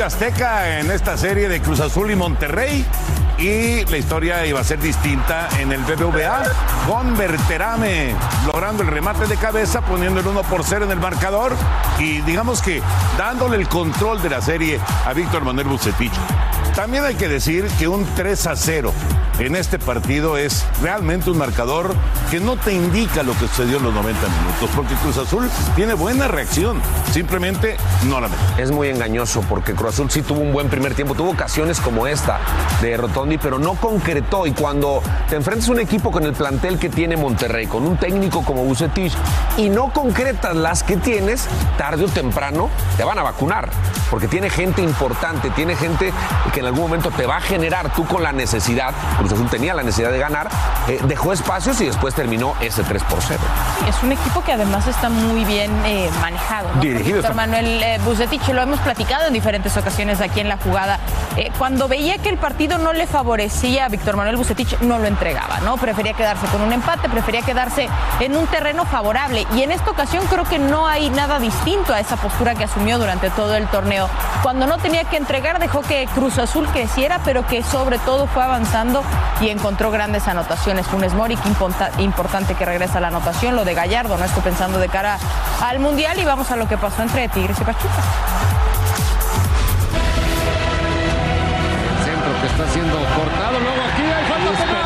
Azteca 0.03 0.79
en 0.79 0.91
esta 0.91 1.17
serie 1.17 1.47
de 1.47 1.61
Cruz 1.61 1.79
Azul 1.79 2.11
y 2.11 2.15
Monterrey. 2.15 2.85
Y 3.37 3.85
la 3.85 3.97
historia 3.97 4.45
iba 4.45 4.59
a 4.59 4.63
ser 4.63 4.79
distinta 4.79 5.47
en 5.59 5.71
el 5.71 5.81
BBVA 5.81 6.43
con 6.87 7.17
Berterame 7.17 8.13
logrando 8.45 8.83
el 8.83 8.89
remate 8.89 9.27
de 9.27 9.37
cabeza, 9.37 9.81
poniendo 9.81 10.19
el 10.19 10.27
1 10.27 10.43
por 10.43 10.63
0 10.63 10.85
en 10.85 10.91
el 10.91 10.99
marcador 10.99 11.53
y 11.99 12.19
digamos 12.21 12.61
que 12.61 12.81
dándole 13.17 13.57
el 13.57 13.67
control 13.69 14.21
de 14.21 14.29
la 14.29 14.41
serie 14.41 14.79
a 15.05 15.13
Víctor 15.13 15.45
Manuel 15.45 15.67
Bucetich. 15.67 16.13
También 16.75 17.05
hay 17.05 17.15
que 17.15 17.29
decir 17.29 17.67
que 17.79 17.87
un 17.87 18.05
3 18.15 18.47
a 18.47 18.55
0 18.55 18.93
en 19.45 19.55
este 19.55 19.77
partido 19.77 20.37
es 20.37 20.65
realmente 20.81 21.29
un 21.29 21.37
marcador 21.37 21.93
que 22.31 22.39
no 22.39 22.55
te 22.55 22.73
indica 22.73 23.23
lo 23.23 23.33
que 23.33 23.47
sucedió 23.47 23.77
en 23.77 23.83
los 23.83 23.93
90 23.93 24.21
minutos, 24.21 24.69
porque 24.75 24.95
Cruz 24.95 25.17
Azul 25.17 25.49
tiene 25.75 25.93
buena 25.93 26.27
reacción, 26.27 26.81
simplemente 27.11 27.77
no 28.07 28.21
la 28.21 28.29
mete. 28.29 28.41
Es 28.57 28.71
muy 28.71 28.87
engañoso 28.87 29.41
porque 29.49 29.73
Cruz 29.73 29.93
Azul 29.93 30.09
sí 30.09 30.21
tuvo 30.21 30.39
un 30.39 30.53
buen 30.53 30.69
primer 30.69 30.95
tiempo, 30.95 31.13
tuvo 31.13 31.31
ocasiones 31.31 31.79
como 31.79 32.07
esta 32.07 32.39
de 32.81 32.95
Rotondi, 32.95 33.37
pero 33.37 33.59
no 33.59 33.73
concretó. 33.73 34.47
Y 34.47 34.53
cuando 34.53 35.01
te 35.29 35.35
enfrentas 35.35 35.67
a 35.67 35.71
un 35.73 35.79
equipo 35.79 36.11
con 36.11 36.23
el 36.23 36.33
plantel 36.33 36.79
que 36.79 36.89
tiene 36.89 37.17
Monterrey, 37.17 37.67
con 37.67 37.85
un 37.85 37.97
técnico 37.97 38.43
como 38.43 38.63
Bucetich, 38.63 39.13
y 39.57 39.69
no 39.69 39.91
concretas 39.91 40.55
las 40.55 40.83
que 40.83 40.97
tienes, 40.97 41.47
tarde 41.77 42.05
o 42.05 42.07
temprano 42.07 42.69
te 42.97 43.03
van 43.03 43.19
a 43.19 43.23
vacunar. 43.23 43.69
Porque 44.09 44.27
tiene 44.27 44.49
gente 44.49 44.81
importante, 44.81 45.49
tiene 45.51 45.75
gente 45.75 46.13
que 46.53 46.59
en 46.59 46.67
algún 46.67 46.81
momento 46.81 47.09
te 47.11 47.25
va 47.25 47.37
a 47.37 47.41
generar 47.41 47.93
tú 47.93 48.05
con 48.05 48.23
la 48.23 48.31
necesidad. 48.31 48.93
Cruz 49.17 49.32
Azul 49.33 49.49
tenía 49.49 49.73
la 49.73 49.83
necesidad 49.83 50.11
de 50.11 50.19
ganar, 50.19 50.49
eh, 50.87 50.99
dejó 51.05 51.33
espacios 51.33 51.79
y 51.81 51.85
después 51.85 52.13
terminó 52.15 52.53
ese 52.61 52.83
3 52.83 53.03
por 53.03 53.19
0. 53.21 53.39
Es 53.87 54.01
un 54.03 54.11
equipo 54.11 54.43
que 54.43 54.53
además 54.53 54.87
está 54.87 55.09
muy 55.09 55.43
bien 55.45 55.71
eh, 55.85 56.09
manejado. 56.21 56.69
¿no? 56.75 56.81
Dirigido 56.81 57.17
Víctor 57.17 57.31
está- 57.31 57.33
Manuel 57.33 57.83
eh, 57.83 57.99
Bucetich, 58.03 58.47
lo 58.49 58.61
hemos 58.61 58.79
platicado 58.79 59.27
en 59.27 59.33
diferentes 59.33 59.75
ocasiones 59.77 60.21
aquí 60.21 60.39
en 60.39 60.49
la 60.49 60.57
jugada. 60.57 60.99
Eh, 61.35 61.51
cuando 61.57 61.87
veía 61.87 62.17
que 62.19 62.29
el 62.29 62.37
partido 62.37 62.77
no 62.77 62.93
le 62.93 63.07
favorecía 63.07 63.85
a 63.85 63.89
Víctor 63.89 64.15
Manuel 64.17 64.37
Bucetich, 64.37 64.79
no 64.81 64.99
lo 64.99 65.05
entregaba, 65.07 65.59
¿no? 65.61 65.77
Prefería 65.77 66.13
quedarse 66.13 66.45
con 66.47 66.61
un 66.61 66.71
empate, 66.73 67.09
prefería 67.09 67.41
quedarse 67.41 67.89
en 68.19 68.37
un 68.37 68.45
terreno 68.47 68.85
favorable. 68.85 69.47
Y 69.55 69.63
en 69.63 69.71
esta 69.71 69.89
ocasión 69.91 70.23
creo 70.29 70.43
que 70.43 70.59
no 70.59 70.87
hay 70.87 71.09
nada 71.09 71.39
distinto 71.39 71.93
a 71.93 71.99
esa 71.99 72.17
postura 72.17 72.53
que 72.55 72.65
asumió 72.65 72.99
durante 72.99 73.29
todo 73.31 73.55
el 73.55 73.67
torneo. 73.67 74.07
Cuando 74.43 74.67
no 74.67 74.77
tenía 74.77 75.05
que 75.05 75.17
entregar, 75.17 75.59
dejó 75.59 75.81
que 75.81 76.07
Cruz 76.13 76.37
Azul 76.37 76.67
creciera, 76.71 77.19
pero 77.25 77.47
que 77.47 77.63
sobre 77.63 77.97
todo 77.99 78.27
fue 78.27 78.43
avanzando 78.43 79.03
y 79.41 79.49
encontró 79.49 79.91
grandes 79.91 80.27
anotaciones. 80.27 80.87
Funes 80.87 81.13
Mori, 81.13 81.37
que 81.37 81.49
importante 81.99 82.55
que 82.55 82.65
regresa 82.65 82.97
a 82.97 83.01
la 83.01 83.07
anotación, 83.07 83.55
lo 83.55 83.65
de 83.65 83.73
Gallardo, 83.73 84.17
no 84.17 84.25
estoy 84.25 84.43
pensando 84.43 84.79
de 84.79 84.89
cara 84.89 85.17
al 85.61 85.79
Mundial 85.79 86.19
y 86.19 86.25
vamos 86.25 86.51
a 86.51 86.55
lo 86.55 86.67
que 86.67 86.77
pasó 86.77 87.03
entre 87.03 87.27
Tigres 87.29 87.59
y 87.59 87.63
Pachuca. 87.63 88.03
Centro 92.03 92.41
que 92.41 92.47
está 92.47 92.67
siendo 92.71 92.97
cortado. 92.97 93.59
Luego 93.59 93.81
aquí 93.91 94.03
hay 94.03 94.25
falta 94.25 94.82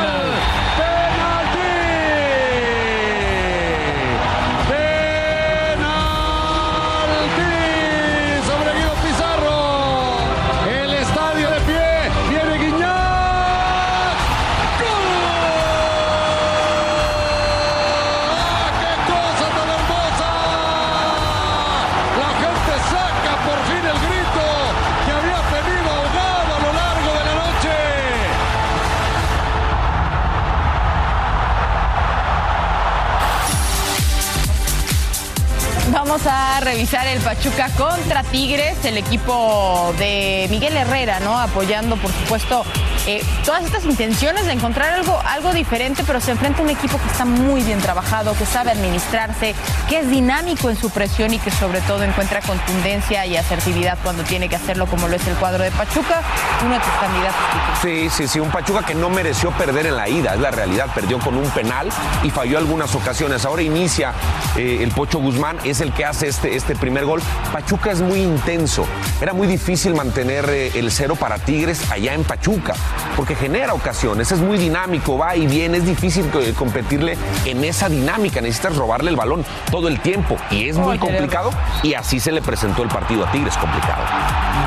revisar 36.67 37.07
el 37.07 37.21
Pachuca 37.21 37.69
contra 37.77 38.24
Tigres, 38.24 38.83
el 38.83 38.97
equipo 38.97 39.93
de 39.97 40.47
Miguel 40.50 40.75
Herrera, 40.75 41.21
¿no? 41.21 41.39
Apoyando, 41.39 41.95
por 41.95 42.12
supuesto, 42.12 42.65
eh, 43.07 43.23
todas 43.45 43.63
estas 43.63 43.85
intenciones 43.85 44.45
de 44.45 44.51
encontrar 44.51 44.93
algo, 44.93 45.19
algo 45.25 45.53
diferente, 45.53 46.03
pero 46.05 46.19
se 46.21 46.31
enfrenta 46.31 46.59
a 46.59 46.63
un 46.63 46.69
equipo 46.69 46.99
que 46.99 47.07
está 47.07 47.25
muy 47.25 47.61
bien 47.63 47.79
trabajado, 47.79 48.35
que 48.35 48.45
sabe 48.45 48.71
administrarse, 48.71 49.55
que 49.89 49.99
es 49.99 50.09
dinámico 50.09 50.69
en 50.69 50.75
su 50.75 50.89
presión 50.89 51.33
y 51.33 51.39
que 51.39 51.49
sobre 51.51 51.81
todo 51.81 52.03
encuentra 52.03 52.41
contundencia 52.41 53.25
y 53.25 53.37
asertividad 53.37 53.97
cuando 54.03 54.23
tiene 54.23 54.49
que 54.49 54.55
hacerlo, 54.55 54.85
como 54.87 55.07
lo 55.07 55.15
es 55.15 55.25
el 55.27 55.35
cuadro 55.35 55.63
de 55.63 55.71
Pachuca, 55.71 56.21
uno 56.65 56.73
de 56.73 56.79
tus 56.79 56.93
candidatos. 56.93 57.37
Sí, 57.81 58.09
sí, 58.09 58.27
sí, 58.27 58.39
un 58.39 58.51
Pachuca 58.51 58.85
que 58.85 58.95
no 58.95 59.09
mereció 59.09 59.51
perder 59.51 59.87
en 59.87 59.95
la 59.95 60.09
ida, 60.09 60.33
es 60.33 60.39
la 60.39 60.51
realidad, 60.51 60.87
perdió 60.93 61.19
con 61.19 61.37
un 61.37 61.49
penal 61.51 61.89
y 62.23 62.29
falló 62.29 62.57
algunas 62.57 62.93
ocasiones. 62.95 63.45
Ahora 63.45 63.61
inicia 63.61 64.13
eh, 64.55 64.79
el 64.81 64.91
Pocho 64.91 65.19
Guzmán, 65.19 65.57
es 65.63 65.81
el 65.81 65.93
que 65.93 66.05
hace 66.05 66.27
este, 66.27 66.55
este 66.55 66.75
primer 66.75 67.05
gol. 67.05 67.21
Pachuca 67.51 67.91
es 67.91 68.01
muy 68.01 68.21
intenso, 68.21 68.85
era 69.21 69.33
muy 69.33 69.47
difícil 69.47 69.93
mantener 69.95 70.45
eh, 70.49 70.71
el 70.75 70.91
cero 70.91 71.15
para 71.15 71.37
Tigres 71.37 71.89
allá 71.91 72.13
en 72.13 72.23
Pachuca, 72.23 72.73
porque 73.15 73.35
genera 73.35 73.73
ocasiones, 73.73 74.31
es 74.31 74.39
muy 74.39 74.57
dinámico, 74.57 75.17
va 75.17 75.35
y 75.35 75.47
viene, 75.47 75.77
es 75.77 75.85
difícil 75.85 76.29
competirle 76.57 77.17
en 77.45 77.63
esa 77.63 77.89
dinámica, 77.89 78.41
necesitas 78.41 78.75
robarle 78.75 79.09
el 79.09 79.15
balón 79.15 79.45
todo 79.71 79.87
el 79.87 79.99
tiempo 79.99 80.35
y 80.51 80.69
es 80.69 80.77
muy 80.77 80.97
complicado 80.99 81.51
y 81.83 81.93
así 81.93 82.19
se 82.19 82.31
le 82.31 82.41
presentó 82.41 82.83
el 82.83 82.89
partido 82.89 83.25
a 83.25 83.31
Tigres, 83.31 83.55
complicado. 83.57 84.03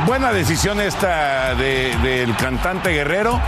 Buena 0.06 0.32
decisión 0.32 0.80
esta 0.80 1.54
de- 1.54 1.96
del 2.02 2.34
cantante 2.36 2.90
Guerrero. 2.90 3.40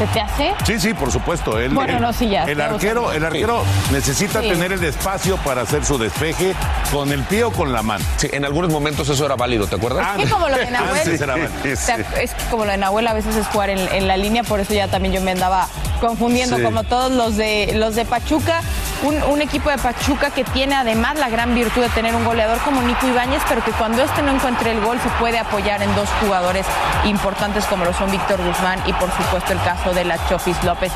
¿Se 0.00 0.06
te 0.06 0.20
hace? 0.22 0.54
Sí, 0.64 0.80
sí, 0.80 0.94
por 0.94 1.12
supuesto. 1.12 1.58
El, 1.58 1.74
Bueno, 1.74 1.96
el- 1.96 2.00
no, 2.00 2.10
sí, 2.14 2.30
ya, 2.30 2.44
El 2.44 2.58
arquero, 2.62 3.12
el 3.12 3.22
arquero 3.22 3.62
necesita 3.92 4.40
Sí. 4.40 4.48
tener 4.48 4.72
el 4.72 4.82
espacio 4.82 5.36
para 5.36 5.60
hacer 5.60 5.84
su 5.84 5.98
despeje 5.98 6.54
con 6.90 7.12
el 7.12 7.22
pie 7.24 7.44
o 7.44 7.52
con 7.52 7.70
la 7.70 7.82
mano. 7.82 8.02
Sí, 8.16 8.26
en 8.32 8.46
algunos 8.46 8.70
momentos 8.70 9.06
eso 9.10 9.26
era 9.26 9.36
válido, 9.36 9.66
¿te 9.66 9.76
acuerdas? 9.76 10.06
Ah, 10.08 10.14
Es 10.18 10.24
que 10.24 10.30
como 10.30 10.48
lo 10.48 10.56
de 10.56 10.70
Nahuel, 10.70 10.96
Antes 11.00 11.20
era 11.20 11.34
válido. 11.36 11.50
o 11.74 11.76
sea, 11.76 11.96
es 12.18 12.32
que 12.32 12.44
como 12.50 12.64
lo 12.64 12.70
de 12.70 12.78
Nahuel 12.78 13.06
a 13.08 13.12
veces 13.12 13.36
es 13.36 13.46
jugar 13.48 13.68
en, 13.68 13.78
en 13.92 14.08
la 14.08 14.16
línea, 14.16 14.42
por 14.42 14.58
eso 14.60 14.72
ya 14.72 14.88
también 14.88 15.12
yo 15.12 15.20
me 15.20 15.32
andaba 15.32 15.68
confundiendo, 16.00 16.56
Sí. 16.56 16.62
como 16.62 16.82
todos 16.84 17.12
los 17.12 17.36
de 17.36 17.72
los 17.74 17.94
de 17.94 18.06
Pachuca, 18.06 18.62
un, 19.02 19.40
equipo 19.40 19.70
de 19.70 19.78
Pachuca 19.78 20.30
que 20.30 20.44
tiene 20.44 20.74
además 20.74 21.18
la 21.18 21.28
gran 21.28 21.54
virtud 21.54 21.82
de 21.82 21.88
tener 21.90 22.14
un 22.14 22.24
goleador 22.24 22.58
como 22.58 22.82
Nico 22.82 23.06
Ibáñez, 23.06 23.42
pero 23.48 23.64
que 23.64 23.72
cuando 23.72 24.02
este 24.02 24.22
no 24.22 24.30
encuentre 24.30 24.72
el 24.72 24.80
gol 24.80 24.98
se 25.00 25.08
puede 25.18 25.38
apoyar 25.38 25.82
en 25.82 25.94
dos 25.94 26.08
jugadores 26.20 26.66
importantes 27.04 27.64
como 27.64 27.84
lo 27.84 27.92
son 27.94 28.10
Víctor 28.10 28.40
Guzmán 28.44 28.78
y 28.86 28.92
por 28.92 29.10
supuesto 29.10 29.52
el 29.52 29.62
caso 29.62 29.92
de 29.94 30.04
la 30.04 30.18
Chofis 30.28 30.62
López. 30.64 30.92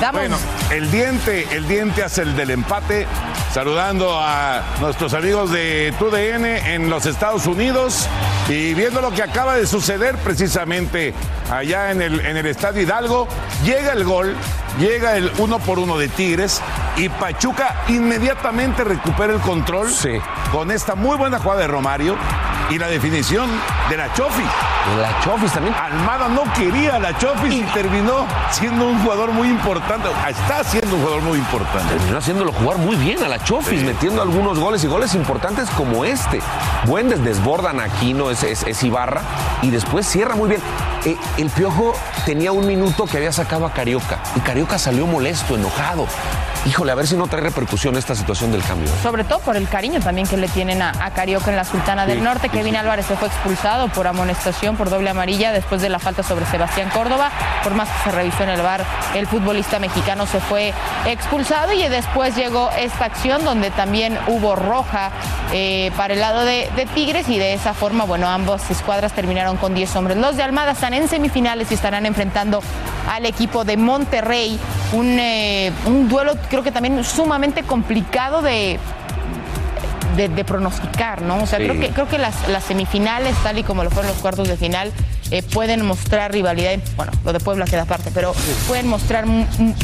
Damos. 0.00 0.20
Bueno, 0.20 0.38
el 0.70 0.90
diente, 0.90 1.48
el 1.50 1.66
diente 1.66 2.04
hace 2.04 2.22
el 2.22 2.36
del 2.36 2.50
empate. 2.50 3.06
Saludando 3.52 4.16
a 4.20 4.62
nuestros 4.78 5.14
amigos 5.14 5.50
de 5.50 5.92
TUDN 5.98 6.44
en 6.44 6.90
los 6.90 7.06
Estados 7.06 7.46
Unidos 7.46 8.06
y 8.48 8.74
viendo 8.74 9.00
lo 9.00 9.10
que 9.10 9.22
acaba 9.22 9.56
de 9.56 9.66
suceder 9.66 10.16
precisamente 10.18 11.14
allá 11.50 11.90
en 11.90 12.02
el, 12.02 12.20
en 12.20 12.36
el 12.36 12.46
Estadio 12.46 12.82
Hidalgo, 12.82 13.26
llega 13.64 13.92
el 13.92 14.04
gol, 14.04 14.36
llega 14.78 15.16
el 15.16 15.30
uno 15.38 15.58
por 15.58 15.78
uno 15.78 15.96
de 15.98 16.08
Tigres 16.08 16.60
y 16.96 17.08
Pachuca 17.08 17.82
inmediatamente 17.88 18.84
recupera 18.84 19.32
el 19.34 19.40
control 19.40 19.88
con 20.52 20.70
esta 20.70 20.94
muy 20.94 21.16
buena 21.16 21.38
jugada 21.38 21.60
de 21.62 21.66
Romario 21.68 22.16
y 22.70 22.78
la 22.78 22.88
definición 22.88 23.48
de 23.88 23.96
la 23.96 24.12
Chofis. 24.12 24.44
De 24.94 25.02
la 25.02 25.20
Chofis 25.20 25.52
también. 25.52 25.74
Almada 25.74 26.28
no 26.28 26.42
quería 26.52 26.96
a 26.96 26.98
la 26.98 27.16
Chofis 27.16 27.54
y 27.54 27.62
terminó 27.72 28.26
siendo 28.50 28.86
un 28.88 29.00
jugador 29.02 29.32
muy 29.32 29.48
importante. 29.48 30.08
Está 30.28 30.62
siendo 30.64 30.96
un 30.96 31.00
jugador 31.02 31.22
muy 31.22 31.38
importante. 31.38 31.94
Terminó 31.94 32.18
haciéndolo 32.18 32.52
jugar 32.52 32.76
muy 32.78 32.96
bien 32.96 33.22
a 33.22 33.28
la 33.28 33.42
Chofis, 33.42 33.82
metiendo 33.84 34.20
algunos 34.20 34.58
goles 34.58 34.84
y 34.84 34.86
goles 34.86 35.14
importantes 35.14 35.68
como 35.70 36.04
este. 36.04 36.40
Buen 36.84 37.08
des- 37.08 37.24
desbordan 37.24 37.80
a 37.80 37.84
Aquino, 37.84 38.30
es, 38.30 38.42
es- 38.42 38.64
es 38.64 38.82
Ibarra, 38.82 39.22
y 39.62 39.70
después 39.70 40.06
cierra 40.06 40.34
muy 40.36 40.48
bien. 40.50 40.60
Eh, 41.08 41.16
el 41.38 41.48
Piojo 41.48 41.94
tenía 42.26 42.52
un 42.52 42.66
minuto 42.66 43.06
que 43.06 43.16
había 43.16 43.32
sacado 43.32 43.64
a 43.64 43.72
Carioca, 43.72 44.22
y 44.36 44.40
Carioca 44.40 44.78
salió 44.78 45.06
molesto, 45.06 45.56
enojado. 45.56 46.06
Híjole, 46.68 46.92
a 46.92 46.94
ver 46.94 47.06
si 47.06 47.16
no 47.16 47.26
trae 47.26 47.40
repercusión 47.40 47.96
esta 47.96 48.14
situación 48.14 48.52
del 48.52 48.62
cambio. 48.62 48.90
Sobre 49.02 49.24
todo 49.24 49.38
por 49.38 49.56
el 49.56 49.66
cariño 49.66 50.00
también 50.00 50.26
que 50.26 50.36
le 50.36 50.48
tienen 50.48 50.82
a, 50.82 50.92
a 51.02 51.10
Carioca 51.12 51.48
en 51.48 51.56
la 51.56 51.64
Sultana 51.64 52.04
del 52.04 52.22
Norte. 52.22 52.50
sí, 52.52 52.58
Kevin 52.58 52.76
Álvarez 52.76 53.06
se 53.06 53.16
fue 53.16 53.28
expulsado 53.28 53.88
por 53.88 54.06
amonestación 54.06 54.76
por 54.76 54.90
doble 54.90 55.08
amarilla 55.08 55.50
después 55.52 55.80
de 55.80 55.88
la 55.88 55.98
falta 55.98 56.22
sobre 56.22 56.44
Sebastián 56.44 56.90
Córdoba. 56.90 57.30
Por 57.64 57.72
más 57.72 57.88
que 57.88 58.10
se 58.10 58.16
revisó 58.16 58.42
en 58.42 58.50
el 58.50 58.60
bar, 58.60 58.84
el 59.14 59.26
futbolista 59.26 59.78
mexicano 59.78 60.26
se 60.26 60.40
fue 60.40 60.74
expulsado 61.06 61.72
y 61.72 61.88
después 61.88 62.36
llegó 62.36 62.68
esta 62.78 63.06
acción 63.06 63.46
donde 63.46 63.70
también 63.70 64.18
hubo 64.26 64.54
roja 64.54 65.10
eh, 65.54 65.90
para 65.96 66.12
el 66.12 66.20
lado 66.20 66.44
de, 66.44 66.68
de 66.76 66.84
Tigres 66.84 67.30
y 67.30 67.38
de 67.38 67.54
esa 67.54 67.72
forma, 67.72 68.04
bueno, 68.04 68.28
ambas 68.28 68.70
escuadras 68.70 69.14
terminaron 69.14 69.56
con 69.56 69.74
10 69.74 69.96
hombres. 69.96 70.18
Los 70.18 70.36
de 70.36 70.42
Almada 70.42 70.72
están 70.72 70.92
en 70.92 71.08
semifinales 71.08 71.70
y 71.70 71.74
estarán 71.74 72.04
enfrentando 72.04 72.60
al 73.08 73.24
equipo 73.24 73.64
de 73.64 73.76
Monterrey. 73.76 74.60
Un, 74.92 75.18
eh, 75.18 75.72
un 75.86 76.08
duelo 76.08 76.34
creo 76.48 76.57
que 76.62 76.72
también 76.72 77.02
sumamente 77.04 77.62
complicado 77.62 78.42
de, 78.42 78.78
de, 80.16 80.28
de 80.28 80.44
pronosticar, 80.44 81.22
¿no? 81.22 81.42
O 81.42 81.46
sea, 81.46 81.58
Sí. 81.58 81.64
creo 81.66 81.80
que, 81.80 81.88
creo 81.90 82.08
que 82.08 82.18
las, 82.18 82.48
las 82.48 82.64
semifinales, 82.64 83.36
tal 83.42 83.58
y 83.58 83.62
como 83.62 83.84
lo 83.84 83.90
fueron 83.90 84.10
los 84.12 84.20
cuartos 84.20 84.48
de 84.48 84.56
final, 84.56 84.92
eh, 85.30 85.42
pueden 85.42 85.84
mostrar 85.84 86.32
rivalidad. 86.32 86.78
Bueno, 86.96 87.12
lo 87.24 87.32
de 87.34 87.40
Puebla 87.40 87.66
queda 87.66 87.82
aparte, 87.82 88.10
pero 88.14 88.32
pueden 88.66 88.88
mostrar 88.88 89.26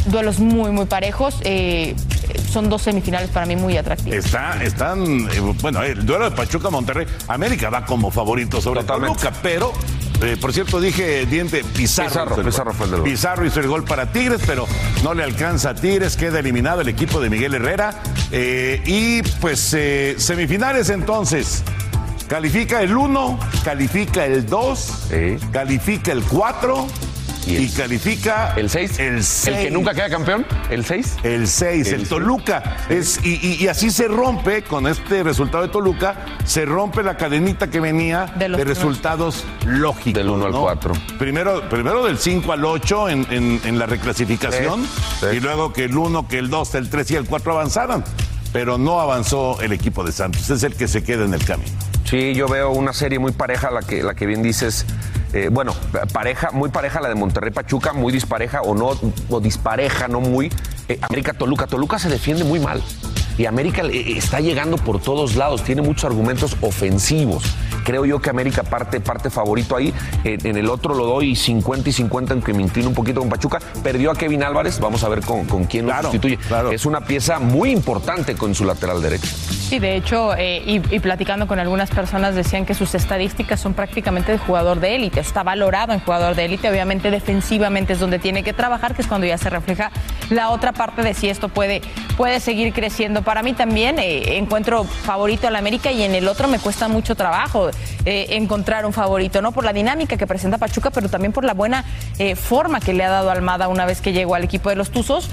duelos 0.07 0.39
muy, 0.41 0.71
muy 0.71 0.87
parejos. 0.87 1.37
Eh, 1.43 1.95
son 2.51 2.71
dos 2.71 2.83
semifinales 2.83 3.29
para 3.31 3.45
mí 3.45 3.55
muy 3.55 3.77
atractivas. 3.77 4.25
Está, 4.25 4.63
están, 4.63 5.03
eh, 5.31 5.41
bueno, 5.61 5.83
el 5.83 6.07
duelo 6.07 6.31
de 6.31 6.37
Pachuca-Monterrey, 6.37 7.07
América 7.29 7.69
va 7.69 7.85
como 7.85 8.11
favorito 8.11 8.61
sobre 8.63 8.85
Toluca, 8.85 9.33
pero, 9.43 9.73
eh, 10.23 10.37
por 10.41 10.53
cierto, 10.53 10.81
dije 10.81 11.27
diente 11.27 11.65
Pizarro. 11.77 12.09
Pizarro, 12.09 12.43
Pizarro 12.43 12.73
fue 12.73 12.87
el 12.87 12.93
gol. 12.93 13.03
Pizarro 13.03 13.47
hizo 13.47 13.61
el 13.61 13.69
gol 13.69 13.85
para 13.85 14.13
Tigres, 14.13 14.41
pero 14.47 14.67
no 15.03 15.15
le 15.15 15.23
alcanza 15.23 15.71
a 15.71 15.75
Tigres, 15.75 16.17
queda 16.17 16.39
eliminado 16.39 16.81
el 16.81 16.89
equipo 16.89 17.21
de 17.21 17.31
Miguel 17.31 17.55
Herrera. 17.55 18.03
Eh, 18.31 18.83
y 18.87 19.23
pues, 19.41 19.75
eh, 19.75 20.15
semifinales 20.19 20.91
entonces. 20.91 21.63
Califica 22.29 22.81
el 22.81 22.97
1, 22.97 23.39
califica 23.65 24.25
el 24.25 24.47
2, 24.47 25.09
califica 25.53 26.11
el 26.11 26.23
4 26.23 26.87
y, 27.47 27.69
califica 27.71 28.55
el 28.57 28.71
6. 28.71 28.99
El 28.99 29.23
6. 29.25 29.57
¿El 29.57 29.65
que 29.65 29.71
nunca 29.71 29.95
queda 29.95 30.09
campeón? 30.11 30.47
¿El 30.71 30.85
6? 30.85 31.17
El 31.23 31.49
6, 31.49 31.93
el, 31.93 32.09
Toluca. 32.09 32.77
Es, 32.89 33.21
y, 33.25 33.35
y- 33.47 33.65
y 33.65 33.69
así 33.69 33.91
se 33.91 34.09
rompe, 34.09 34.63
con 34.63 34.87
este 34.87 35.23
resultado 35.23 35.63
de 35.65 35.69
Toluca, 35.71 36.25
se 36.45 36.65
rompe 36.65 37.03
la 37.03 37.17
cadenita 37.17 37.69
que 37.69 37.81
venía 37.81 38.27
de, 38.37 38.49
los 38.49 38.61
resultados 38.63 39.45
lógicos. 39.67 40.15
Del 40.15 40.29
1 40.31 40.47
al 40.47 40.53
¿no? 40.53 40.61
4. 40.63 40.93
Primero, 41.19 41.69
primero 41.69 42.05
del 42.05 42.19
5 42.19 42.53
al 42.53 42.65
8 42.65 43.09
en, 43.09 43.27
en- 43.31 43.61
en 43.65 43.79
la 43.79 43.87
reclasificación, 43.87 44.83
Sí, 44.85 45.27
sí. 45.31 45.37
y 45.37 45.41
luego 45.41 45.73
que 45.73 45.85
el 45.85 45.97
1, 45.97 46.29
que 46.29 46.39
el 46.39 46.51
2, 46.51 46.75
el 46.77 46.91
3 46.91 47.11
y 47.13 47.17
el 47.17 47.25
4 47.27 47.53
avanzaran. 47.53 48.05
Pero 48.53 48.79
no 48.79 49.01
avanzó 49.01 49.61
el 49.63 49.73
equipo 49.73 50.05
de 50.05 50.13
Santos, 50.13 50.49
es 50.49 50.63
el 50.63 50.75
que 50.77 50.87
se 50.87 51.03
queda 51.03 51.25
en 51.25 51.35
el 51.35 51.45
camino. 51.45 51.73
Sí, 52.05 52.35
yo 52.35 52.47
veo 52.47 52.71
una 52.71 52.93
serie 52.93 53.19
muy 53.19 53.33
pareja, 53.33 53.71
la 53.73 53.81
que, 53.83 54.03
la 54.05 54.15
que 54.15 54.27
bien 54.27 54.43
dices. 54.45 54.87
Eh, 55.35 55.49
bueno, 55.51 55.75
pareja, 56.13 56.51
muy 56.53 56.71
pareja 56.71 57.01
la 57.01 57.09
de 57.09 57.17
Monterrey 57.17 57.51
Pachuca, 57.51 57.93
muy 57.93 58.13
dispareja 58.13 58.63
o 58.63 58.75
no, 58.75 58.93
o 59.29 59.41
dispareja, 59.41 60.07
no 60.07 60.21
muy. 60.21 60.51
eh, 60.89 60.99
América 61.03 61.33
Toluca. 61.33 61.67
Toluca 61.67 61.99
se 61.99 62.09
defiende 62.09 62.45
muy 62.45 62.61
mal. 62.61 62.81
Y 63.37 63.47
América 63.47 63.83
eh, 63.83 64.17
está 64.17 64.41
llegando 64.41 64.77
por 64.77 65.01
todos 65.01 65.37
lados, 65.37 65.63
tiene 65.63 65.83
muchos 65.83 66.05
argumentos 66.05 66.57
ofensivos. 66.61 67.45
Creo 67.85 68.05
yo 68.05 68.21
que 68.21 68.31
América 68.31 68.63
parte, 68.63 69.01
parte 69.01 69.31
favorito 69.31 69.77
ahí. 69.77 69.93
En, 70.25 70.47
en 70.47 70.57
el 70.57 70.71
otro 70.71 70.95
lo 70.95 71.07
doy 71.07 71.37
50 71.37 71.89
y 71.89 71.93
50, 71.93 72.33
aunque 72.33 72.55
me 72.55 72.63
inclino 72.63 72.89
un 72.89 72.95
poquito 72.95 73.21
con 73.21 73.29
Pachuca. 73.29 73.59
Perdió 73.83 74.11
a 74.11 74.15
Kevin 74.15 74.43
Álvarez, 74.43 74.81
vamos 74.81 75.05
a 75.05 75.09
ver 75.09 75.21
con, 75.21 75.45
con 75.47 75.65
quién 75.65 75.87
lo 75.87 76.03
sustituye. 76.03 76.39
Es 76.73 76.87
una 76.87 77.01
pieza 77.03 77.39
muy 77.39 77.71
importante 77.71 78.35
con 78.35 78.55
su 78.55 78.65
lateral 78.65 79.03
derecho. 79.03 79.27
Sí, 79.27 79.79
de 79.79 79.97
hecho, 79.97 80.35
eh, 80.37 80.63
y, 80.65 80.95
y 80.95 81.01
platicando 81.01 81.47
con 81.47 81.59
algunas 81.59 81.91
personas 81.91 82.35
decían 82.35 82.65
que 82.65 82.75
sus 82.75 82.95
estadísticas 82.95 83.61
son 83.61 83.75
prácticamente 83.75 84.33
de 84.33 84.39
jugador 84.39 84.81
de 84.81 84.95
élite. 84.95 85.21
Está 85.21 85.43
valorado 85.43 85.93
en 85.93 86.01
jugador 86.01 86.35
de 86.35 86.45
élite. 86.45 86.71
Obviamente, 86.71 87.11
defensivamente 87.11 87.95
es 87.95 88.01
donde 88.01 88.19
tiene 88.19 88.43
que 88.43 88.53
trabajar, 88.53 88.95
que 88.95 89.03
es 89.03 89.09
cuando 89.09 89.27
ya 89.27 89.39
se 89.39 89.51
refleja 89.51 89.91
la 90.31 90.51
otra 90.51 90.73
parte 90.73 91.03
de 91.03 91.15
si 91.15 91.29
esto 91.29 91.49
puede, 91.49 91.83
puede 92.17 92.41
seguir 92.41 92.73
creciendo. 92.73 93.23
Para 93.25 93.43
mí 93.43 93.55
también 93.55 93.99
eh, 93.99 94.37
encuentro 94.37 94.85
favorito 94.85 95.49
al 95.49 95.57
América 95.57 95.91
y 95.91 96.03
en 96.03 96.15
el 96.15 96.29
otro 96.29 96.47
me 96.47 96.59
cuesta 96.59 96.89
mucho 96.89 97.15
trabajo 97.15 97.71
eh, 98.05 98.27
encontrar 98.31 98.85
un 98.87 98.93
favorito, 98.93 99.41
¿no? 99.43 99.53
Por 99.53 99.65
la 99.65 99.73
dinámica 99.73 100.17
que 100.17 100.27
presenta 100.27 100.59
Pachuca, 100.59 100.91
pero 100.91 101.09
también 101.09 101.33
por 101.33 101.45
la 101.45 101.55
buena 101.55 101.85
eh, 102.19 102.37
forma 102.37 102.81
que 102.81 102.93
le 102.93 103.05
ha 103.05 103.11
dado 103.11 103.31
Almada 103.31 103.69
una 103.69 103.87
vez 103.87 104.01
que 104.01 104.13
llegó 104.13 104.35
al 104.35 104.45
equipo 104.45 104.69
de 104.69 104.77
los 104.77 104.91
Tuzos. 104.91 105.29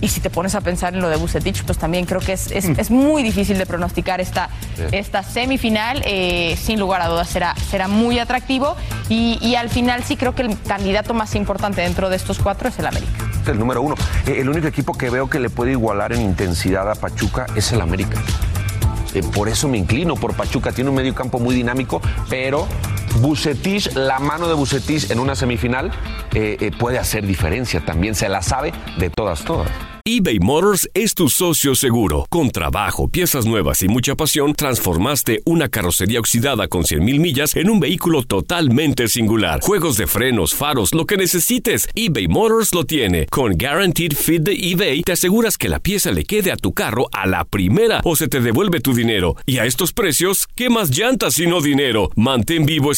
Y 0.00 0.08
si 0.08 0.20
te 0.20 0.30
pones 0.30 0.54
a 0.54 0.60
pensar 0.60 0.94
en 0.94 1.00
lo 1.00 1.08
de 1.08 1.16
Bucetich, 1.16 1.64
pues 1.64 1.76
también 1.76 2.06
creo 2.06 2.20
que 2.20 2.32
es, 2.32 2.52
es, 2.52 2.66
es 2.66 2.90
muy 2.90 3.24
difícil 3.24 3.58
de 3.58 3.66
pronosticar 3.66 4.20
esta, 4.20 4.48
esta 4.92 5.24
semifinal. 5.24 6.02
Eh, 6.04 6.56
sin 6.62 6.78
lugar 6.78 7.02
a 7.02 7.08
dudas 7.08 7.28
será, 7.28 7.56
será 7.68 7.88
muy 7.88 8.20
atractivo. 8.20 8.76
Y, 9.08 9.38
y 9.42 9.56
al 9.56 9.70
final 9.70 10.04
sí 10.04 10.16
creo 10.16 10.36
que 10.36 10.42
el 10.42 10.56
candidato 10.62 11.14
más 11.14 11.34
importante 11.34 11.82
dentro 11.82 12.10
de 12.10 12.16
estos 12.16 12.38
cuatro 12.38 12.68
es 12.68 12.78
el 12.78 12.86
América. 12.86 13.27
Es 13.48 13.52
el 13.52 13.58
número 13.58 13.80
uno. 13.80 13.94
Eh, 14.26 14.40
El 14.40 14.50
único 14.50 14.66
equipo 14.66 14.92
que 14.92 15.08
veo 15.08 15.30
que 15.30 15.40
le 15.40 15.48
puede 15.48 15.70
igualar 15.70 16.12
en 16.12 16.20
intensidad 16.20 16.90
a 16.90 16.94
Pachuca 16.94 17.46
es 17.56 17.72
el 17.72 17.80
América. 17.80 18.22
Eh, 19.14 19.22
por 19.34 19.48
eso 19.48 19.68
me 19.68 19.78
inclino 19.78 20.16
por 20.16 20.34
Pachuca. 20.34 20.70
Tiene 20.70 20.90
un 20.90 20.96
medio 20.96 21.14
campo 21.14 21.38
muy 21.38 21.54
dinámico, 21.54 22.02
pero 22.28 22.66
Bucetich, 23.16 23.92
la 23.94 24.18
mano 24.18 24.48
de 24.48 24.54
Bucetich 24.54 25.10
en 25.10 25.20
una 25.20 25.34
semifinal 25.34 25.90
eh, 26.34 26.56
eh, 26.60 26.70
puede 26.70 26.98
hacer 26.98 27.26
diferencia 27.26 27.84
también. 27.84 28.14
Se 28.14 28.28
la 28.28 28.42
sabe 28.42 28.72
de 28.98 29.10
todas, 29.10 29.44
todas. 29.44 29.70
eBay 30.10 30.38
Motors 30.38 30.88
es 30.94 31.14
tu 31.14 31.28
socio 31.28 31.74
seguro. 31.74 32.24
Con 32.30 32.50
trabajo, 32.50 33.08
piezas 33.08 33.44
nuevas 33.44 33.82
y 33.82 33.88
mucha 33.88 34.14
pasión, 34.14 34.54
transformaste 34.54 35.42
una 35.44 35.68
carrocería 35.68 36.18
oxidada 36.18 36.66
con 36.66 36.84
100.000 36.84 37.20
millas 37.20 37.54
en 37.54 37.68
un 37.68 37.78
vehículo 37.78 38.22
totalmente 38.22 39.08
singular. 39.08 39.60
Juegos 39.60 39.98
de 39.98 40.06
frenos, 40.06 40.54
faros, 40.54 40.94
lo 40.94 41.04
que 41.04 41.18
necesites, 41.18 41.90
eBay 41.94 42.26
Motors 42.26 42.72
lo 42.72 42.84
tiene. 42.84 43.26
Con 43.26 43.58
Guaranteed 43.58 44.14
Fit 44.14 44.44
de 44.44 44.54
eBay, 44.54 45.02
te 45.02 45.12
aseguras 45.12 45.58
que 45.58 45.68
la 45.68 45.78
pieza 45.78 46.10
le 46.10 46.24
quede 46.24 46.52
a 46.52 46.56
tu 46.56 46.72
carro 46.72 47.08
a 47.12 47.26
la 47.26 47.44
primera 47.44 48.00
o 48.02 48.16
se 48.16 48.28
te 48.28 48.40
devuelve 48.40 48.80
tu 48.80 48.94
dinero. 48.94 49.36
Y 49.44 49.58
a 49.58 49.66
estos 49.66 49.92
precios, 49.92 50.48
¿qué 50.54 50.70
más 50.70 50.88
llantas 50.88 51.38
y 51.38 51.46
no 51.46 51.60
dinero? 51.60 52.10
Mantén 52.16 52.64
vivo 52.64 52.92
ese 52.92 52.97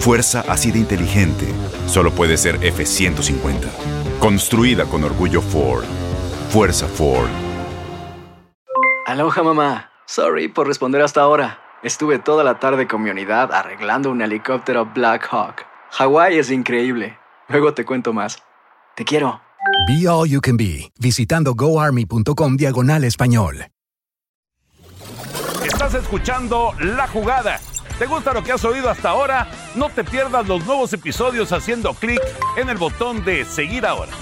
Fuerza 0.00 0.44
así 0.48 0.70
de 0.70 0.78
inteligente 0.78 1.46
solo 1.86 2.12
puede 2.12 2.36
ser 2.36 2.60
F150. 2.60 3.68
Construida 4.20 4.84
con 4.84 5.04
orgullo 5.04 5.42
Ford. 5.42 5.84
Fuerza 6.50 6.86
Ford. 6.86 7.28
Aloha 9.06 9.42
mamá. 9.42 9.90
Sorry 10.06 10.48
por 10.48 10.66
responder 10.66 11.02
hasta 11.02 11.20
ahora. 11.20 11.60
Estuve 11.82 12.18
toda 12.18 12.44
la 12.44 12.58
tarde 12.58 12.86
con 12.86 13.02
mi 13.02 13.10
unidad 13.10 13.52
arreglando 13.52 14.10
un 14.10 14.22
helicóptero 14.22 14.86
Black 14.86 15.28
Hawk. 15.30 15.64
Hawái 15.90 16.38
es 16.38 16.50
increíble. 16.50 17.18
Luego 17.48 17.72
te 17.74 17.84
cuento 17.84 18.12
más. 18.12 18.42
Te 18.96 19.04
quiero. 19.04 19.40
Be 19.86 20.08
All 20.08 20.28
You 20.28 20.40
Can 20.40 20.56
Be, 20.56 20.90
visitando 20.98 21.54
goarmy.com 21.54 22.56
diagonal 22.56 23.04
español. 23.04 23.66
Estás 25.64 25.94
escuchando 25.94 26.72
La 26.80 27.06
Jugada. 27.06 27.60
¿Te 27.98 28.06
gusta 28.06 28.32
lo 28.32 28.44
que 28.44 28.52
has 28.52 28.64
oído 28.64 28.88
hasta 28.88 29.10
ahora? 29.10 29.48
No 29.74 29.88
te 29.90 30.04
pierdas 30.04 30.46
los 30.46 30.64
nuevos 30.64 30.92
episodios 30.92 31.50
haciendo 31.50 31.92
clic 31.94 32.20
en 32.56 32.68
el 32.68 32.76
botón 32.76 33.24
de 33.24 33.44
seguir 33.44 33.84
ahora. 33.84 34.12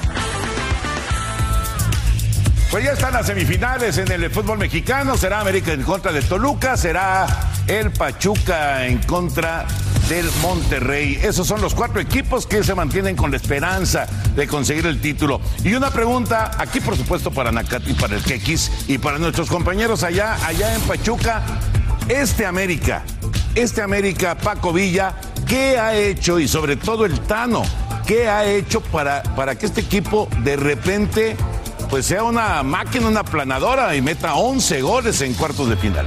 Pues 2.70 2.84
ya 2.84 2.92
están 2.92 3.12
las 3.12 3.26
semifinales 3.26 3.98
en 3.98 4.10
el 4.10 4.30
fútbol 4.30 4.58
mexicano. 4.58 5.16
Será 5.18 5.40
América 5.40 5.72
en 5.72 5.82
contra 5.82 6.10
de 6.10 6.22
Toluca, 6.22 6.76
será 6.78 7.26
el 7.66 7.92
Pachuca 7.92 8.86
en 8.86 8.98
contra 9.02 9.66
del 10.08 10.26
Monterrey. 10.40 11.18
Esos 11.22 11.46
son 11.46 11.60
los 11.60 11.74
cuatro 11.74 12.00
equipos 12.00 12.46
que 12.46 12.64
se 12.64 12.74
mantienen 12.74 13.14
con 13.14 13.30
la 13.30 13.36
esperanza 13.36 14.06
de 14.34 14.46
conseguir 14.46 14.86
el 14.86 15.02
título. 15.02 15.40
Y 15.64 15.74
una 15.74 15.90
pregunta 15.90 16.52
aquí, 16.58 16.80
por 16.80 16.96
supuesto, 16.96 17.30
para 17.30 17.52
Nakati, 17.52 17.92
para 17.92 18.16
el 18.16 18.22
Kekis 18.22 18.88
y 18.88 18.96
para 18.96 19.18
nuestros 19.18 19.50
compañeros 19.50 20.02
allá, 20.02 20.34
allá 20.46 20.74
en 20.74 20.80
Pachuca. 20.82 21.42
Este 22.08 22.46
América, 22.46 23.02
este 23.56 23.80
América, 23.80 24.36
Paco 24.36 24.72
Villa, 24.72 25.14
¿qué 25.48 25.78
ha 25.78 25.96
hecho 25.96 26.38
y 26.38 26.46
sobre 26.46 26.76
todo 26.76 27.06
el 27.06 27.18
Tano? 27.20 27.62
¿Qué 28.06 28.28
ha 28.28 28.44
hecho 28.44 28.82
para, 28.82 29.22
para 29.34 29.56
que 29.56 29.66
este 29.66 29.80
equipo 29.80 30.28
de 30.44 30.56
repente 30.56 31.36
pues 31.88 32.06
sea 32.06 32.22
una 32.22 32.62
máquina, 32.62 33.08
una 33.08 33.24
planadora 33.24 33.96
y 33.96 34.02
meta 34.02 34.34
11 34.34 34.82
goles 34.82 35.20
en 35.22 35.32
cuartos 35.34 35.70
de 35.70 35.76
final? 35.76 36.06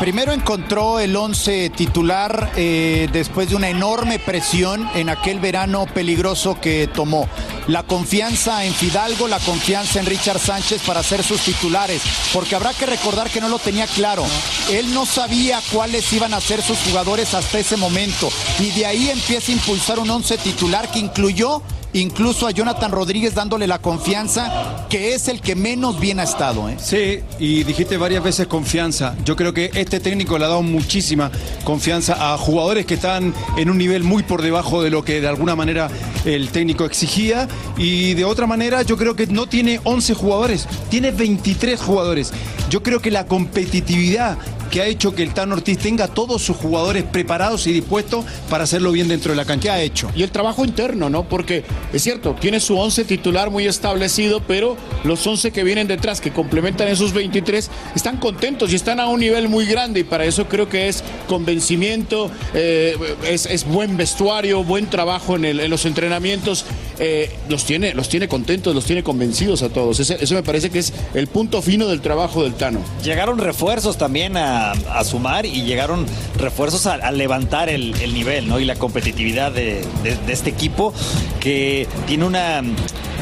Primero 0.00 0.32
encontró 0.32 0.98
el 0.98 1.14
11 1.14 1.68
titular 1.76 2.52
eh, 2.56 3.06
después 3.12 3.50
de 3.50 3.56
una 3.56 3.68
enorme 3.68 4.18
presión 4.18 4.88
en 4.94 5.10
aquel 5.10 5.40
verano 5.40 5.84
peligroso 5.84 6.58
que 6.58 6.88
tomó. 6.88 7.28
La 7.68 7.82
confianza 7.82 8.64
en 8.64 8.74
Fidalgo, 8.74 9.28
la 9.28 9.38
confianza 9.38 10.00
en 10.00 10.06
Richard 10.06 10.40
Sánchez 10.40 10.82
para 10.86 11.02
ser 11.02 11.22
sus 11.22 11.40
titulares, 11.42 12.02
porque 12.32 12.54
habrá 12.54 12.72
que 12.74 12.86
recordar 12.86 13.30
que 13.30 13.40
no 13.40 13.48
lo 13.48 13.58
tenía 13.58 13.86
claro. 13.86 14.24
Él 14.70 14.92
no 14.92 15.06
sabía 15.06 15.60
cuáles 15.72 16.12
iban 16.12 16.34
a 16.34 16.40
ser 16.40 16.62
sus 16.62 16.78
jugadores 16.78 17.34
hasta 17.34 17.58
ese 17.58 17.76
momento 17.76 18.28
y 18.58 18.70
de 18.70 18.86
ahí 18.86 19.10
empieza 19.10 19.52
a 19.52 19.54
impulsar 19.54 19.98
un 19.98 20.10
11 20.10 20.38
titular 20.38 20.90
que 20.90 20.98
incluyó 20.98 21.62
incluso 21.92 22.46
a 22.46 22.50
Jonathan 22.50 22.90
Rodríguez 22.90 23.34
dándole 23.34 23.66
la 23.66 23.80
confianza, 23.80 24.86
que 24.88 25.14
es 25.14 25.28
el 25.28 25.40
que 25.40 25.54
menos 25.54 25.98
bien 25.98 26.20
ha 26.20 26.24
estado. 26.24 26.68
¿eh? 26.68 26.76
Sí, 26.80 27.20
y 27.38 27.64
dijiste 27.64 27.96
varias 27.96 28.22
veces 28.22 28.46
confianza. 28.46 29.14
Yo 29.24 29.36
creo 29.36 29.52
que 29.52 29.70
este 29.74 30.00
técnico 30.00 30.38
le 30.38 30.44
ha 30.44 30.48
dado 30.48 30.62
muchísima 30.62 31.30
confianza 31.64 32.32
a 32.32 32.38
jugadores 32.38 32.86
que 32.86 32.94
están 32.94 33.34
en 33.56 33.70
un 33.70 33.78
nivel 33.78 34.04
muy 34.04 34.22
por 34.22 34.42
debajo 34.42 34.82
de 34.82 34.90
lo 34.90 35.04
que 35.04 35.20
de 35.20 35.28
alguna 35.28 35.56
manera 35.56 35.90
el 36.24 36.50
técnico 36.50 36.84
exigía. 36.84 37.48
Y 37.76 38.14
de 38.14 38.24
otra 38.24 38.46
manera, 38.46 38.82
yo 38.82 38.96
creo 38.96 39.16
que 39.16 39.26
no 39.26 39.46
tiene 39.46 39.80
11 39.84 40.14
jugadores, 40.14 40.68
tiene 40.90 41.10
23 41.10 41.80
jugadores. 41.80 42.32
Yo 42.68 42.82
creo 42.82 43.00
que 43.00 43.10
la 43.10 43.26
competitividad 43.26 44.36
que 44.70 44.80
ha 44.80 44.86
hecho 44.86 45.14
que 45.14 45.22
el 45.22 45.34
Tan 45.34 45.52
Ortiz 45.52 45.78
tenga 45.78 46.08
todos 46.08 46.42
sus 46.42 46.56
jugadores 46.56 47.04
preparados 47.04 47.66
y 47.66 47.72
dispuestos 47.72 48.24
para 48.48 48.64
hacerlo 48.64 48.92
bien 48.92 49.08
dentro 49.08 49.32
de 49.32 49.36
la 49.36 49.44
cancha. 49.44 49.60
¿Qué 49.60 49.70
ha 49.70 49.82
hecho? 49.82 50.10
Y 50.14 50.22
el 50.22 50.30
trabajo 50.30 50.64
interno, 50.64 51.10
¿no? 51.10 51.24
Porque 51.24 51.64
es 51.92 52.02
cierto, 52.02 52.36
tiene 52.40 52.60
su 52.60 52.78
11 52.78 53.04
titular 53.04 53.50
muy 53.50 53.66
establecido, 53.66 54.40
pero 54.46 54.76
los 55.04 55.26
11 55.26 55.50
que 55.50 55.64
vienen 55.64 55.86
detrás, 55.86 56.20
que 56.20 56.30
complementan 56.30 56.88
esos 56.88 57.12
23, 57.12 57.70
están 57.94 58.16
contentos 58.16 58.72
y 58.72 58.76
están 58.76 59.00
a 59.00 59.08
un 59.08 59.20
nivel 59.20 59.48
muy 59.48 59.66
grande 59.66 60.00
y 60.00 60.04
para 60.04 60.24
eso 60.24 60.46
creo 60.46 60.68
que 60.68 60.88
es 60.88 61.02
convencimiento, 61.26 62.30
eh, 62.54 62.96
es, 63.26 63.64
buen 63.66 63.96
vestuario, 63.96 64.64
buen 64.64 64.88
trabajo 64.88 65.36
en, 65.36 65.68
los 65.68 65.84
entrenamientos, 65.84 66.64
eh, 66.98 67.30
los, 67.48 67.64
tiene, 67.64 67.92
los 67.94 68.08
tiene 68.08 68.28
contentos, 68.28 68.74
los 68.74 68.84
tiene 68.84 69.02
convencidos 69.02 69.62
a 69.62 69.68
todos. 69.68 69.98
eso 70.00 70.34
me 70.34 70.42
parece 70.42 70.70
que 70.70 70.78
es 70.78 70.92
el 71.14 71.26
punto 71.26 71.60
fino 71.60 71.88
del 71.88 72.00
trabajo 72.00 72.42
del 72.42 72.54
Tano. 72.54 72.80
Llegaron 73.02 73.38
refuerzos 73.38 73.98
también 73.98 74.36
a 74.36 74.59
a, 74.60 75.04
sumar 75.04 75.46
y 75.46 75.62
llegaron 75.62 76.06
refuerzos 76.36 76.86
a, 76.86 77.10
levantar 77.10 77.68
el, 77.68 77.92
nivel 78.12 78.48
¿no? 78.48 78.60
y 78.60 78.64
la 78.64 78.76
competitividad 78.76 79.52
de, 79.52 79.84
este 80.28 80.50
equipo 80.50 80.92
que 81.40 81.88
tiene 82.06 82.24
una 82.24 82.62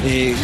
eh, 0.04 0.34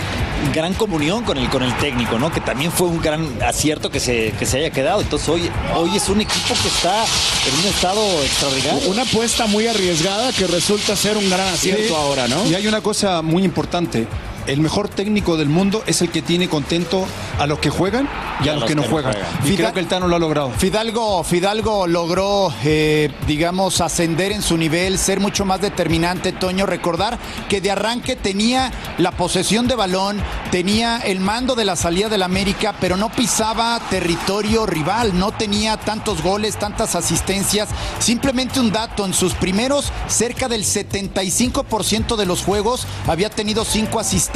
gran 0.52 0.74
comunión 0.74 1.24
con 1.24 1.38
el, 1.38 1.48
con 1.48 1.62
el 1.62 1.76
técnico, 1.78 2.18
¿no? 2.18 2.33
que 2.33 2.40
también 2.40 2.70
fue 2.72 2.88
un 2.88 3.00
gran 3.00 3.42
acierto 3.42 3.90
que 3.90 4.00
se, 4.00 4.33
que 4.38 4.46
se 4.46 4.59
haya 4.59 4.70
quedado. 4.70 5.00
Entonces 5.00 5.28
hoy, 5.28 5.50
hoy 5.74 5.96
es 5.96 6.09
un 6.09 6.20
equipo 6.20 6.54
que 6.62 6.68
está 6.68 7.02
en 7.02 7.61
un 7.61 7.66
estado 7.66 8.22
extraordinario. 8.22 8.90
Una 8.90 9.02
apuesta 9.02 9.46
muy 9.46 9.66
arriesgada 9.66 10.33
que 10.33 10.46
resulta 10.46 10.96
ser 10.96 11.16
un 11.16 11.28
gran 11.28 11.48
acierto 11.48 11.96
ahora, 11.96 12.28
¿no? 12.28 12.46
Y 12.46 12.54
hay 12.54 12.66
una 12.66 12.80
cosa 12.80 13.22
muy 13.22 13.44
importante 13.44 14.07
el 14.46 14.61
mejor 14.61 14.88
técnico 14.88 15.37
del 15.37 15.48
mundo 15.48 15.83
es 15.87 16.02
el 16.02 16.11
que 16.11 16.22
tiene 16.22 16.48
contento 16.48 17.07
a 17.38 17.46
los 17.46 17.58
que 17.58 17.70
juegan 17.70 18.08
y, 18.44 18.48
a, 18.48 18.54
los, 18.54 18.64
que, 18.64 18.74
no 18.74 18.82
juegan. 18.82 19.14
Creo 19.42 19.72
que 19.72 19.80
el 19.80 19.86
Tano 19.86 20.08
lo 20.08 20.16
ha 20.16 20.18
logrado. 20.18 20.50
Fidalgo, 20.50 21.22
Fidalgo 21.24 21.86
logró, 21.86 22.52
eh, 22.64 23.10
digamos, 23.26 23.80
ascender 23.80 24.32
en 24.32 24.42
su 24.42 24.56
nivel, 24.56 24.98
ser 24.98 25.20
mucho 25.20 25.44
más 25.44 25.60
determinante, 25.60 26.32
Toño. 26.32 26.66
Recordar 26.66 27.18
que 27.48 27.60
de 27.60 27.70
arranque 27.70 28.16
tenía 28.16 28.72
la 28.98 29.12
posesión 29.12 29.66
de 29.68 29.74
balón, 29.74 30.20
tenía 30.50 30.98
el 30.98 31.20
mando 31.20 31.54
de 31.54 31.64
la 31.64 31.76
salida 31.76 32.08
del 32.08 32.22
América, 32.22 32.74
pero 32.80 32.96
no 32.96 33.10
pisaba 33.10 33.80
territorio 33.90 34.66
rival, 34.66 35.18
no 35.18 35.32
tenía 35.32 35.76
tantos 35.76 36.22
goles, 36.22 36.56
tantas 36.56 36.94
asistencias. 36.94 37.68
Simplemente 37.98 38.60
un 38.60 38.72
dato, 38.72 39.04
en 39.04 39.14
sus 39.14 39.34
primeros 39.34 39.92
cerca 40.08 40.48
del 40.48 40.64
75% 40.64 42.16
de 42.16 42.26
los 42.26 42.42
juegos 42.42 42.86
había 43.06 43.30
tenido 43.30 43.64
cinco 43.64 44.00
asistencias 44.00 44.34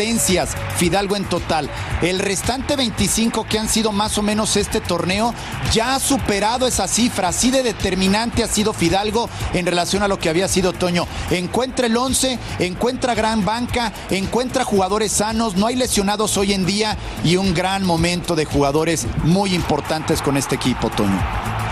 Fidalgo 0.76 1.16
en 1.16 1.24
total. 1.24 1.68
El 2.02 2.18
restante 2.18 2.76
25 2.88 3.44
que 3.44 3.58
han 3.58 3.68
sido 3.68 3.92
más 3.92 4.16
o 4.16 4.22
menos 4.22 4.56
este 4.56 4.80
torneo 4.80 5.34
ya 5.72 5.94
ha 5.94 6.00
superado 6.00 6.66
esa 6.66 6.88
cifra. 6.88 7.28
Así 7.28 7.50
de 7.50 7.62
determinante 7.62 8.42
ha 8.42 8.48
sido 8.48 8.72
Fidalgo 8.72 9.28
en 9.52 9.66
relación 9.66 10.02
a 10.02 10.08
lo 10.08 10.18
que 10.18 10.30
había 10.30 10.48
sido 10.48 10.72
Toño. 10.72 11.06
Encuentra 11.30 11.86
el 11.86 11.96
11, 11.96 12.38
encuentra 12.60 13.14
gran 13.14 13.44
banca, 13.44 13.92
encuentra 14.08 14.64
jugadores 14.64 15.12
sanos, 15.12 15.56
no 15.56 15.66
hay 15.66 15.76
lesionados 15.76 16.38
hoy 16.38 16.54
en 16.54 16.64
día 16.64 16.96
y 17.24 17.36
un 17.36 17.52
gran 17.52 17.84
momento 17.84 18.34
de 18.34 18.46
jugadores 18.46 19.06
muy 19.24 19.54
importantes 19.54 20.22
con 20.22 20.38
este 20.38 20.54
equipo, 20.54 20.88
Toño. 20.88 21.20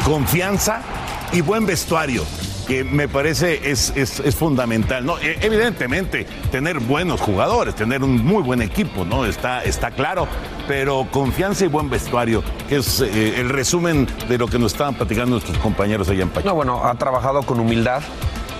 Confianza 0.04 0.82
y 1.32 1.40
buen 1.40 1.64
vestuario 1.64 2.24
que 2.66 2.84
me 2.84 3.08
parece 3.08 3.70
es, 3.70 3.92
es, 3.96 4.34
fundamental. 4.34 5.04
¿no? 5.04 5.18
E, 5.18 5.38
evidentemente, 5.40 6.26
tener 6.50 6.80
buenos 6.80 7.20
jugadores, 7.20 7.74
tener 7.74 8.02
un 8.02 8.24
muy 8.24 8.42
buen 8.42 8.62
equipo, 8.62 9.04
¿no? 9.04 9.24
Está, 9.24 9.62
está 9.64 9.90
claro, 9.90 10.26
pero 10.66 11.06
confianza 11.10 11.64
y 11.64 11.68
buen 11.68 11.88
vestuario, 11.88 12.42
que 12.68 12.76
es 12.76 13.00
eh, 13.00 13.40
el 13.40 13.48
resumen 13.48 14.06
de 14.28 14.38
lo 14.38 14.48
que 14.48 14.58
nos 14.58 14.72
estaban 14.72 14.94
platicando 14.94 15.32
nuestros 15.32 15.58
compañeros 15.58 16.08
allá 16.08 16.22
en 16.22 16.28
Pachuca. 16.30 16.50
No, 16.50 16.54
bueno, 16.56 16.84
ha 16.84 16.94
trabajado 16.96 17.42
con 17.42 17.60
humildad, 17.60 18.02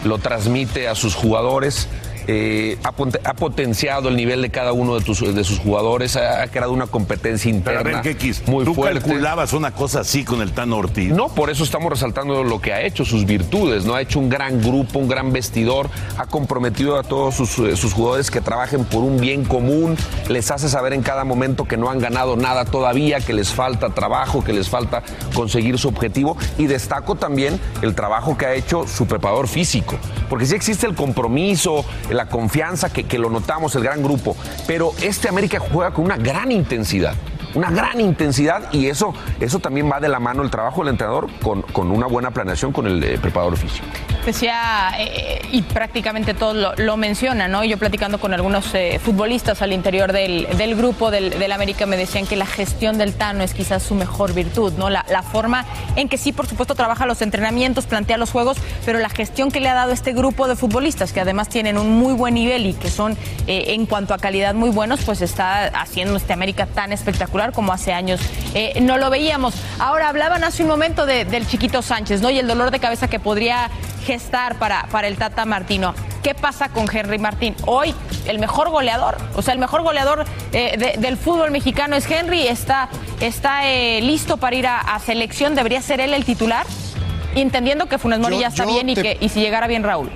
lo 0.04 0.18
transmite 0.18 0.88
a 0.88 0.94
sus 0.94 1.14
jugadores 1.14 1.88
eh, 2.28 2.78
ha, 2.82 3.34
potenciado 3.34 4.08
el 4.08 4.16
nivel 4.16 4.42
de 4.42 4.50
cada 4.50 4.72
uno 4.72 4.98
de, 4.98 5.44
sus 5.44 5.58
jugadores, 5.58 6.16
ha, 6.16 6.46
creado 6.48 6.72
una 6.72 6.86
competencia 6.86 7.50
interna 7.50 8.02
muy 8.46 8.64
¿Tú 8.64 8.74
fuerte. 8.74 9.00
calculabas 9.00 9.52
una 9.52 9.72
cosa 9.72 10.00
así 10.00 10.24
con 10.24 10.42
el 10.42 10.52
Tano 10.52 10.78
Ortiz? 10.78 11.12
No, 11.12 11.28
por 11.28 11.50
eso 11.50 11.62
estamos 11.62 11.90
resaltando 11.90 12.42
lo 12.42 12.60
que 12.60 12.72
ha 12.72 12.82
hecho, 12.82 13.04
sus 13.04 13.26
virtudes, 13.26 13.84
¿no? 13.84 13.94
Ha 13.94 14.02
hecho 14.02 14.18
un 14.18 14.28
gran 14.28 14.60
grupo, 14.60 14.98
un 14.98 15.08
gran 15.08 15.32
vestidor, 15.32 15.88
ha 16.18 16.26
comprometido 16.26 16.98
a 16.98 17.02
todos 17.02 17.34
sus, 17.34 17.58
eh, 17.60 17.76
sus 17.76 17.92
jugadores 17.92 18.30
que 18.30 18.40
trabajen 18.40 18.84
por 18.84 19.04
un 19.04 19.18
bien 19.18 19.44
común, 19.44 19.96
les 20.28 20.50
hace 20.50 20.68
saber 20.68 20.92
en 20.92 21.02
cada 21.02 21.24
momento 21.24 21.64
que 21.66 21.76
no 21.76 21.90
han 21.90 21.98
ganado 21.98 22.36
nada 22.36 22.64
todavía, 22.64 23.20
que 23.20 23.32
les 23.32 23.52
falta 23.52 23.90
trabajo, 23.90 24.42
que 24.42 24.52
les 24.52 24.68
falta 24.68 25.02
conseguir 25.34 25.78
su 25.78 25.88
objetivo 25.88 26.36
y 26.58 26.66
destaco 26.66 27.14
también 27.14 27.60
el 27.82 27.94
trabajo 27.94 28.36
que 28.36 28.46
ha 28.46 28.54
hecho 28.54 28.86
su 28.86 29.06
preparador 29.06 29.48
físico, 29.48 29.96
porque 30.28 30.46
si 30.46 30.54
existe 30.54 30.86
el 30.86 30.94
compromiso, 30.94 31.84
la 32.16 32.26
confianza 32.26 32.92
que, 32.92 33.04
que 33.04 33.18
lo 33.18 33.30
notamos, 33.30 33.74
el 33.76 33.82
gran 33.82 34.02
grupo. 34.02 34.36
Pero 34.66 34.92
este 35.00 35.28
América 35.28 35.58
juega 35.60 35.92
con 35.92 36.04
una 36.04 36.16
gran 36.16 36.50
intensidad 36.50 37.14
una 37.56 37.70
gran 37.70 38.00
intensidad 38.00 38.70
y 38.72 38.86
eso, 38.86 39.14
eso 39.40 39.58
también 39.58 39.90
va 39.90 39.98
de 39.98 40.08
la 40.08 40.20
mano 40.20 40.42
el 40.42 40.50
trabajo 40.50 40.82
del 40.82 40.90
entrenador 40.90 41.28
con, 41.42 41.62
con 41.62 41.90
una 41.90 42.06
buena 42.06 42.30
planeación 42.30 42.70
con 42.70 42.86
el 42.86 43.02
eh, 43.02 43.18
preparador 43.18 43.56
físico. 43.56 43.86
Decía, 44.26 44.90
eh, 44.98 45.40
y 45.52 45.62
prácticamente 45.62 46.34
todos 46.34 46.78
lo, 46.78 46.96
mencionan, 46.96 47.50
¿no? 47.52 47.64
Yo 47.64 47.78
platicando 47.78 48.18
con 48.18 48.34
algunos 48.34 48.74
eh, 48.74 49.00
futbolistas 49.02 49.62
al 49.62 49.72
interior 49.72 50.12
del, 50.12 50.48
del 50.58 50.74
grupo 50.74 51.10
del, 51.10 51.30
del 51.30 51.52
América 51.52 51.86
me 51.86 51.96
decían 51.96 52.26
que 52.26 52.36
la 52.36 52.46
gestión 52.46 52.98
del 52.98 53.14
Tano 53.14 53.42
es 53.42 53.54
quizás 53.54 53.82
su 53.82 53.94
mejor 53.94 54.34
virtud, 54.34 54.72
¿no? 54.76 54.90
La, 54.90 55.06
la 55.08 55.22
forma 55.22 55.64
en 55.94 56.08
que 56.08 56.18
sí, 56.18 56.32
por 56.32 56.46
supuesto, 56.46 56.74
trabaja 56.74 57.06
los 57.06 57.22
entrenamientos, 57.22 57.86
plantea 57.86 58.18
los 58.18 58.32
juegos, 58.32 58.58
pero 58.84 58.98
la 58.98 59.08
gestión 59.08 59.50
que 59.50 59.60
le 59.60 59.68
ha 59.68 59.74
dado 59.74 59.92
este 59.92 60.12
grupo 60.12 60.48
de 60.48 60.56
futbolistas, 60.56 61.12
que 61.12 61.20
además 61.20 61.48
tienen 61.48 61.78
un 61.78 61.90
muy 61.96 62.12
buen 62.12 62.34
nivel 62.34 62.66
y 62.66 62.74
que 62.74 62.90
son 62.90 63.16
en 63.46 63.86
cuanto 63.86 64.12
a 64.12 64.18
calidad 64.18 64.54
muy 64.54 64.70
buenos, 64.70 65.04
pues 65.04 65.22
está 65.22 65.66
haciendo 65.68 66.16
este 66.16 66.32
América 66.32 66.66
tan 66.66 66.92
espectacular 66.92 67.45
como 67.52 67.72
hace 67.72 67.92
años 67.92 68.20
eh, 68.54 68.78
no 68.80 68.96
lo 68.98 69.10
veíamos. 69.10 69.54
Ahora 69.78 70.08
hablaban 70.08 70.44
hace 70.44 70.62
un 70.62 70.68
momento 70.68 71.06
de- 71.06 71.24
del 71.24 71.46
chiquito 71.46 71.82
Sánchez, 71.82 72.20
¿no? 72.22 72.30
Y 72.30 72.38
el 72.38 72.46
dolor 72.46 72.70
de 72.70 72.78
cabeza 72.78 73.08
que 73.08 73.18
podría 73.20 73.70
gestar 74.04 74.58
para, 74.58 74.86
para 74.90 75.08
el 75.08 75.16
Tata 75.16 75.44
Martino. 75.44 75.94
¿Qué 76.22 76.34
pasa 76.34 76.68
con 76.68 76.86
Henry 76.94 77.18
Martín? 77.18 77.54
Hoy 77.66 77.94
el 78.26 78.38
mejor 78.38 78.70
goleador, 78.70 79.16
o 79.36 79.42
sea, 79.42 79.52
el 79.54 79.60
mejor 79.60 79.82
goleador 79.82 80.24
eh, 80.52 80.76
de- 80.78 81.00
del 81.00 81.16
fútbol 81.16 81.50
mexicano 81.50 81.94
es 81.96 82.10
Henry, 82.10 82.46
está, 82.48 82.88
está 83.20 83.68
eh, 83.68 84.00
listo 84.02 84.36
para 84.36 84.56
ir 84.56 84.66
a, 84.66 84.80
a 84.80 84.98
selección, 85.00 85.54
debería 85.54 85.80
ser 85.82 86.00
él 86.00 86.14
el 86.14 86.24
titular, 86.24 86.66
entendiendo 87.34 87.86
que 87.86 87.98
Funes 87.98 88.18
Mori 88.18 88.36
Yo- 88.36 88.40
ya 88.42 88.48
está 88.48 88.64
bien 88.66 88.88
y, 88.88 88.94
que, 88.94 89.18
y 89.20 89.28
si 89.28 89.40
llegara 89.40 89.66
bien 89.66 89.82
Raúl. 89.84 90.10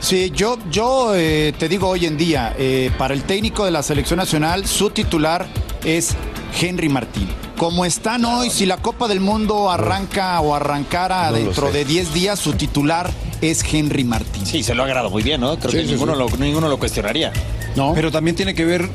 Sí, 0.00 0.30
yo, 0.34 0.58
yo 0.70 1.14
eh, 1.16 1.52
te 1.58 1.68
digo 1.68 1.88
hoy 1.88 2.06
en 2.06 2.16
día, 2.16 2.54
para 2.98 3.14
el 3.14 3.24
técnico 3.24 3.64
de 3.64 3.70
la 3.72 3.82
selección 3.82 4.18
nacional, 4.18 4.66
su 4.66 4.90
titular 4.90 5.46
es 5.84 6.14
Henry 6.60 6.88
Martín. 6.88 7.28
Como 7.56 7.84
están 7.84 8.24
hoy, 8.24 8.50
si 8.50 8.66
la 8.66 8.76
Copa 8.76 9.08
del 9.08 9.20
Mundo 9.20 9.70
arranca 9.70 10.40
o 10.40 10.54
arrancara 10.54 11.30
No 11.30 11.36
dentro 11.36 11.70
de 11.72 11.84
10 11.84 12.14
días, 12.14 12.38
su 12.38 12.52
titular 12.52 13.10
es 13.40 13.64
Henry 13.72 14.04
Martín. 14.04 14.46
Sí, 14.46 14.62
se 14.62 14.74
lo 14.74 14.84
ha 14.84 14.86
ganado 14.86 15.10
muy 15.10 15.22
bien, 15.22 15.40
¿no? 15.40 15.58
Creo 15.58 15.70
Sí, 15.72 15.78
que 15.78 15.84
sí, 15.84 15.90
ninguno, 15.92 16.12
sí. 16.14 16.18
Lo, 16.18 16.36
ninguno 16.44 16.68
lo 16.68 16.78
cuestionaría. 16.78 17.32
No. 17.74 17.94
Pero 17.94 18.12
también 18.12 18.36
tiene 18.36 18.54
que 18.54 18.64
ver 18.64 18.88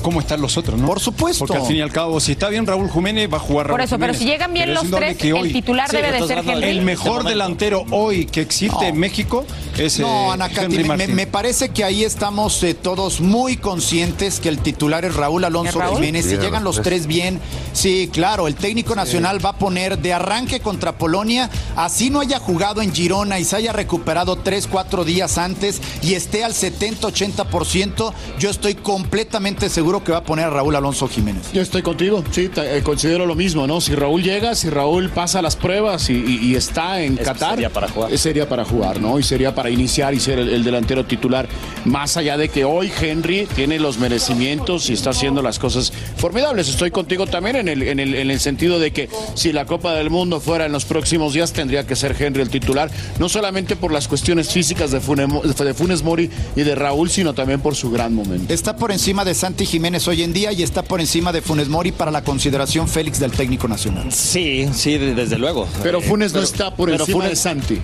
cómo 0.00 0.20
están 0.20 0.40
los 0.40 0.56
otros, 0.56 0.78
¿no? 0.80 0.86
Por 0.86 1.00
supuesto. 1.00 1.46
Porque 1.46 1.60
al 1.60 1.66
fin 1.66 1.76
y 1.76 1.80
al 1.80 1.92
cabo, 1.92 2.20
si 2.20 2.32
está 2.32 2.48
bien 2.48 2.66
Raúl 2.66 2.90
Jiménez, 2.90 3.28
va 3.32 3.36
a 3.36 3.40
jugar 3.40 3.68
Raúl 3.68 3.78
Por 3.78 3.84
eso, 3.84 3.98
pero 3.98 4.14
si 4.14 4.24
llegan 4.24 4.52
bien 4.52 4.70
Pero 4.70 4.82
los 4.82 4.90
tres, 4.90 5.16
que 5.16 5.30
el 5.30 5.52
titular 5.52 5.90
debe 5.90 6.12
de 6.12 6.26
ser 6.26 6.38
Henry. 6.38 6.68
El 6.70 6.82
mejor 6.82 7.24
delantero 7.24 7.84
hoy 7.90 8.26
que 8.26 8.40
existe 8.40 8.88
en 8.88 8.98
México 8.98 9.44
es 9.78 9.98
No, 9.98 10.08
eh, 10.30 10.32
Ana 10.32 10.48
Katy, 10.48 10.64
Henry 10.64 10.82
me, 10.82 10.88
Martín. 10.88 11.14
me 11.14 11.26
parece 11.26 11.70
que 11.70 11.84
ahí 11.84 12.04
estamos 12.04 12.62
eh, 12.62 12.74
todos 12.74 13.20
muy 13.20 13.56
conscientes 13.56 14.40
que 14.40 14.48
el 14.48 14.58
titular 14.58 15.04
es 15.04 15.14
Raúl 15.14 15.44
Alonso 15.44 15.70
¿Es 15.70 15.74
Raúl? 15.76 15.96
Jiménez. 15.96 16.24
Si 16.24 16.30
Sí, 16.30 16.36
llegan 16.38 16.64
los 16.64 16.80
tres 16.82 17.06
bien, 17.06 17.40
sí, 17.72 18.08
claro, 18.12 18.46
el 18.48 18.54
técnico 18.54 18.94
nacional 18.94 19.44
va 19.44 19.50
a 19.50 19.58
poner 19.58 19.98
de 19.98 20.12
arranque 20.12 20.60
contra 20.60 20.96
Polonia, 20.98 21.50
así 21.76 22.10
no 22.10 22.20
haya 22.20 22.38
jugado 22.38 22.82
en 22.82 22.94
Girona 22.94 23.38
y 23.40 23.44
se 23.44 23.56
haya 23.56 23.72
recuperado 23.72 24.36
tres, 24.36 24.66
cuatro 24.66 25.04
días 25.04 25.38
antes 25.38 25.80
y 26.02 26.14
esté 26.14 26.44
al 26.44 26.52
70-80%, 26.52 28.12
yo 28.38 28.50
estoy 28.50 28.74
completamente 28.74 29.68
seguro 29.68 29.89
que 30.04 30.12
va 30.12 30.18
a 30.18 30.22
poner 30.24 30.44
a 30.44 30.50
Raúl 30.50 30.76
Alonso 30.76 31.08
Jiménez. 31.08 31.50
Yo 31.52 31.60
estoy 31.60 31.82
contigo, 31.82 32.22
sí, 32.30 32.48
eh, 32.56 32.80
considero 32.84 33.26
lo 33.26 33.34
mismo, 33.34 33.66
¿no? 33.66 33.80
Si 33.80 33.94
Raúl 33.96 34.22
llega, 34.22 34.54
si 34.54 34.70
Raúl 34.70 35.10
pasa 35.10 35.42
las 35.42 35.56
pruebas 35.56 36.08
y, 36.08 36.12
y- 36.14 36.38
y 36.50 36.54
está 36.54 37.02
en 37.02 37.18
Es- 37.18 37.24
Qatar, 37.24 37.50
sería 37.54 37.70
para 37.70 37.88
jugar. 37.88 38.16
sería 38.16 38.48
para 38.48 38.64
jugar, 38.64 39.00
¿no? 39.00 39.18
Y 39.18 39.24
sería 39.24 39.52
para 39.54 39.68
iniciar 39.70 40.14
y 40.14 40.20
ser 40.20 40.38
el, 40.38 40.48
el 40.50 40.62
delantero 40.62 41.04
titular. 41.04 41.48
Más 41.84 42.16
allá 42.16 42.36
de 42.36 42.48
que 42.48 42.64
hoy 42.64 42.92
Henry 43.00 43.48
tiene 43.56 43.80
los 43.80 43.98
merecimientos 43.98 44.88
y 44.88 44.92
está 44.92 45.10
haciendo 45.10 45.42
las 45.42 45.58
cosas 45.58 45.92
formidables. 46.16 46.68
Estoy 46.68 46.92
contigo 46.92 47.26
también 47.26 47.56
en 47.56 47.68
el, 47.68 47.82
en 47.82 47.98
el, 47.98 48.14
en 48.14 48.30
el 48.30 48.38
sentido 48.38 48.78
de 48.78 48.92
que 48.92 49.08
si 49.34 49.52
la 49.52 49.64
Copa 49.66 49.94
del 49.94 50.10
Mundo 50.10 50.38
fuera 50.40 50.66
en 50.66 50.72
los 50.72 50.84
próximos 50.84 51.32
días, 51.34 51.52
tendría 51.52 51.86
que 51.86 51.96
ser 51.96 52.14
Henry 52.16 52.42
el 52.42 52.50
titular, 52.50 52.90
no 53.18 53.28
solamente 53.28 53.74
por 53.74 53.90
las 53.92 54.06
cuestiones 54.06 54.50
físicas 54.50 54.90
de, 54.92 55.00
Funemo- 55.00 55.42
de 55.42 55.74
Funes 55.74 56.02
Mori 56.04 56.30
y 56.54 56.62
de 56.62 56.74
Raúl, 56.74 57.10
sino 57.10 57.32
también 57.34 57.60
por 57.60 57.74
su 57.74 57.90
gran 57.90 58.14
momento. 58.14 58.52
Está 58.52 58.76
por 58.76 58.92
encima 58.92 59.24
de 59.24 59.34
Santi 59.34 59.64
Jiménez 59.66 59.79
hoy 60.08 60.22
en 60.22 60.32
día 60.32 60.52
y 60.52 60.62
está 60.62 60.82
por 60.82 61.00
encima 61.00 61.32
de 61.32 61.40
Funes 61.42 61.68
Mori 61.68 61.90
para 61.92 62.10
la 62.10 62.22
consideración 62.22 62.86
Félix 62.88 63.18
del 63.18 63.30
técnico 63.32 63.66
nacional. 63.68 64.12
Sí, 64.12 64.68
sí, 64.74 64.98
de- 64.98 65.14
desde 65.14 65.38
luego. 65.38 65.66
Pero 65.82 65.98
Eh, 65.98 66.02
Funes 66.02 66.32
no 66.32 66.40
pero- 66.40 66.44
está 66.44 66.74
por 66.76 66.90
pero 66.90 67.02
encima 67.02 67.24
Funes- 67.24 67.30
de 67.30 67.36
Santi. 67.36 67.80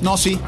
No, 0.00 0.16
sí. 0.16 0.38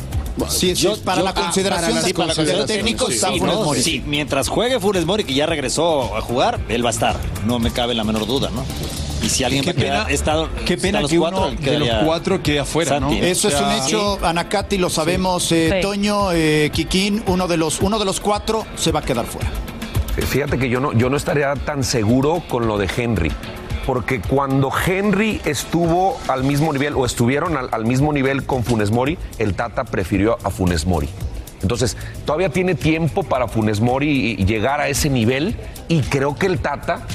Sí, 0.48 0.74
sí, 0.74 0.82
Yo- 0.82 0.96
para 1.02 1.18
yo- 1.18 1.24
la 1.24 1.30
ah, 1.30 1.34
consideración 1.34 1.90
para 1.90 2.00
la 2.00 2.06
del 2.06 2.14
consideración 2.14 2.66
técnico 2.66 3.06
sí, 3.08 3.14
está 3.14 3.32
sí, 3.32 3.38
Funes. 3.40 3.54
Mori. 3.56 3.82
Sí, 3.82 4.02
mientras 4.06 4.48
juegue 4.48 4.80
Funes 4.80 5.04
Mori, 5.04 5.24
que 5.24 5.34
ya 5.34 5.44
regresó 5.44 6.16
a 6.16 6.22
jugar, 6.22 6.60
él 6.68 6.82
va 6.84 6.88
a 6.88 6.92
estar. 6.92 7.16
No 7.46 7.58
me 7.58 7.70
cabe 7.72 7.94
la 7.94 8.04
menor 8.04 8.26
duda, 8.26 8.48
¿no? 8.54 8.64
Y 9.22 9.28
si 9.28 9.44
alguien 9.44 9.62
Qué 9.62 9.74
pena- 9.74 10.06
está- 10.08 10.48
qué 10.64 10.74
está 10.74 10.82
pena 10.82 11.00
los 11.02 11.10
que 11.10 11.18
cuatro, 11.18 11.48
uno 11.48 11.60
de 11.60 11.78
los 11.78 11.88
cuatro 12.04 12.42
quede 12.42 12.60
afuera, 12.60 12.98
¿no? 13.00 13.10
Eso 13.12 13.48
es 13.48 13.54
un 13.60 13.70
hecho, 13.72 14.18
Anacati, 14.24 14.78
lo 14.78 14.88
sabemos, 14.88 15.52
eh, 15.52 15.72
Sí. 15.74 15.82
Toño, 15.82 16.32
eh, 16.32 16.70
Kikín, 16.72 17.22
uno 17.26 17.46
de 17.46 17.58
los 17.58 17.80
uno 17.82 17.98
de 17.98 18.06
los 18.06 18.18
cuatro 18.20 18.64
se 18.76 18.92
va 18.92 19.00
a 19.00 19.02
quedar 19.02 19.26
fuera. 19.26 19.50
Fíjate 20.20 20.58
que 20.58 20.68
yo 20.68 20.80
no, 20.80 20.92
yo 20.92 21.10
no 21.10 21.16
estaría 21.16 21.54
tan 21.54 21.84
seguro 21.84 22.42
con 22.48 22.66
lo 22.66 22.78
de 22.78 22.88
Henry. 22.96 23.32
Porque 23.86 24.20
cuando 24.20 24.70
Henry 24.86 25.40
estuvo 25.44 26.18
al 26.28 26.44
mismo 26.44 26.72
nivel 26.72 26.94
o 26.94 27.04
estuvieron 27.06 27.56
al, 27.56 27.84
mismo 27.84 28.12
nivel 28.12 28.44
con 28.44 28.62
Funes 28.62 28.90
Mori, 28.90 29.18
el 29.38 29.54
Tata 29.54 29.84
prefirió 29.84 30.38
a 30.44 30.50
Funes 30.50 30.86
Mori. 30.86 31.08
Entonces, 31.62 31.96
todavía 32.24 32.50
tiene 32.50 32.74
tiempo 32.74 33.22
para 33.22 33.48
Funes 33.48 33.80
Mori 33.80 34.36
llegar 34.36 34.80
a 34.80 34.88
ese 34.88 35.10
nivel 35.10 35.56
y 35.88 36.02
creo 36.02 36.36
que 36.36 36.46
el 36.46 36.58
Tata, 36.58 37.06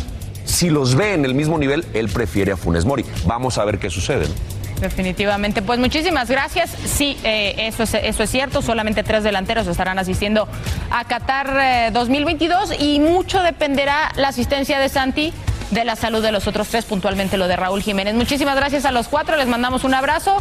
si 0.43 0.69
los 0.69 0.95
ve 0.95 1.13
en 1.13 1.25
el 1.25 1.33
mismo 1.33 1.57
nivel, 1.57 1.85
él 1.93 2.09
prefiere 2.09 2.51
a 2.51 2.57
Funes 2.57 2.85
Mori. 2.85 3.05
Vamos 3.25 3.57
a 3.57 3.65
ver 3.65 3.79
qué 3.79 3.89
sucede. 3.89 4.27
¿no? 4.27 4.54
Definitivamente. 4.81 5.61
Pues 5.61 5.79
muchísimas 5.79 6.29
gracias. 6.29 6.71
Sí, 6.85 7.17
eh, 7.23 7.55
eso, 7.59 7.83
es, 7.83 7.93
eso 7.93 8.23
es 8.23 8.29
cierto. 8.29 8.61
Solamente 8.61 9.03
tres 9.03 9.23
delanteros 9.23 9.67
estarán 9.67 9.99
asistiendo 9.99 10.47
a 10.91 11.05
Qatar 11.05 11.57
eh, 11.59 11.89
2022 11.93 12.73
y 12.79 12.99
mucho 12.99 13.41
dependerá 13.41 14.11
la 14.15 14.29
asistencia 14.29 14.79
de 14.79 14.89
Santi 14.89 15.33
de 15.71 15.85
la 15.85 15.95
salud 15.95 16.21
de 16.21 16.31
los 16.31 16.47
otros 16.47 16.67
tres, 16.67 16.85
puntualmente 16.85 17.37
lo 17.37 17.47
de 17.47 17.55
Raúl 17.55 17.81
Jiménez. 17.81 18.13
Muchísimas 18.15 18.55
gracias 18.55 18.85
a 18.85 18.91
los 18.91 19.07
cuatro. 19.07 19.35
Les 19.35 19.47
mandamos 19.47 19.83
un 19.83 19.93
abrazo. 19.93 20.37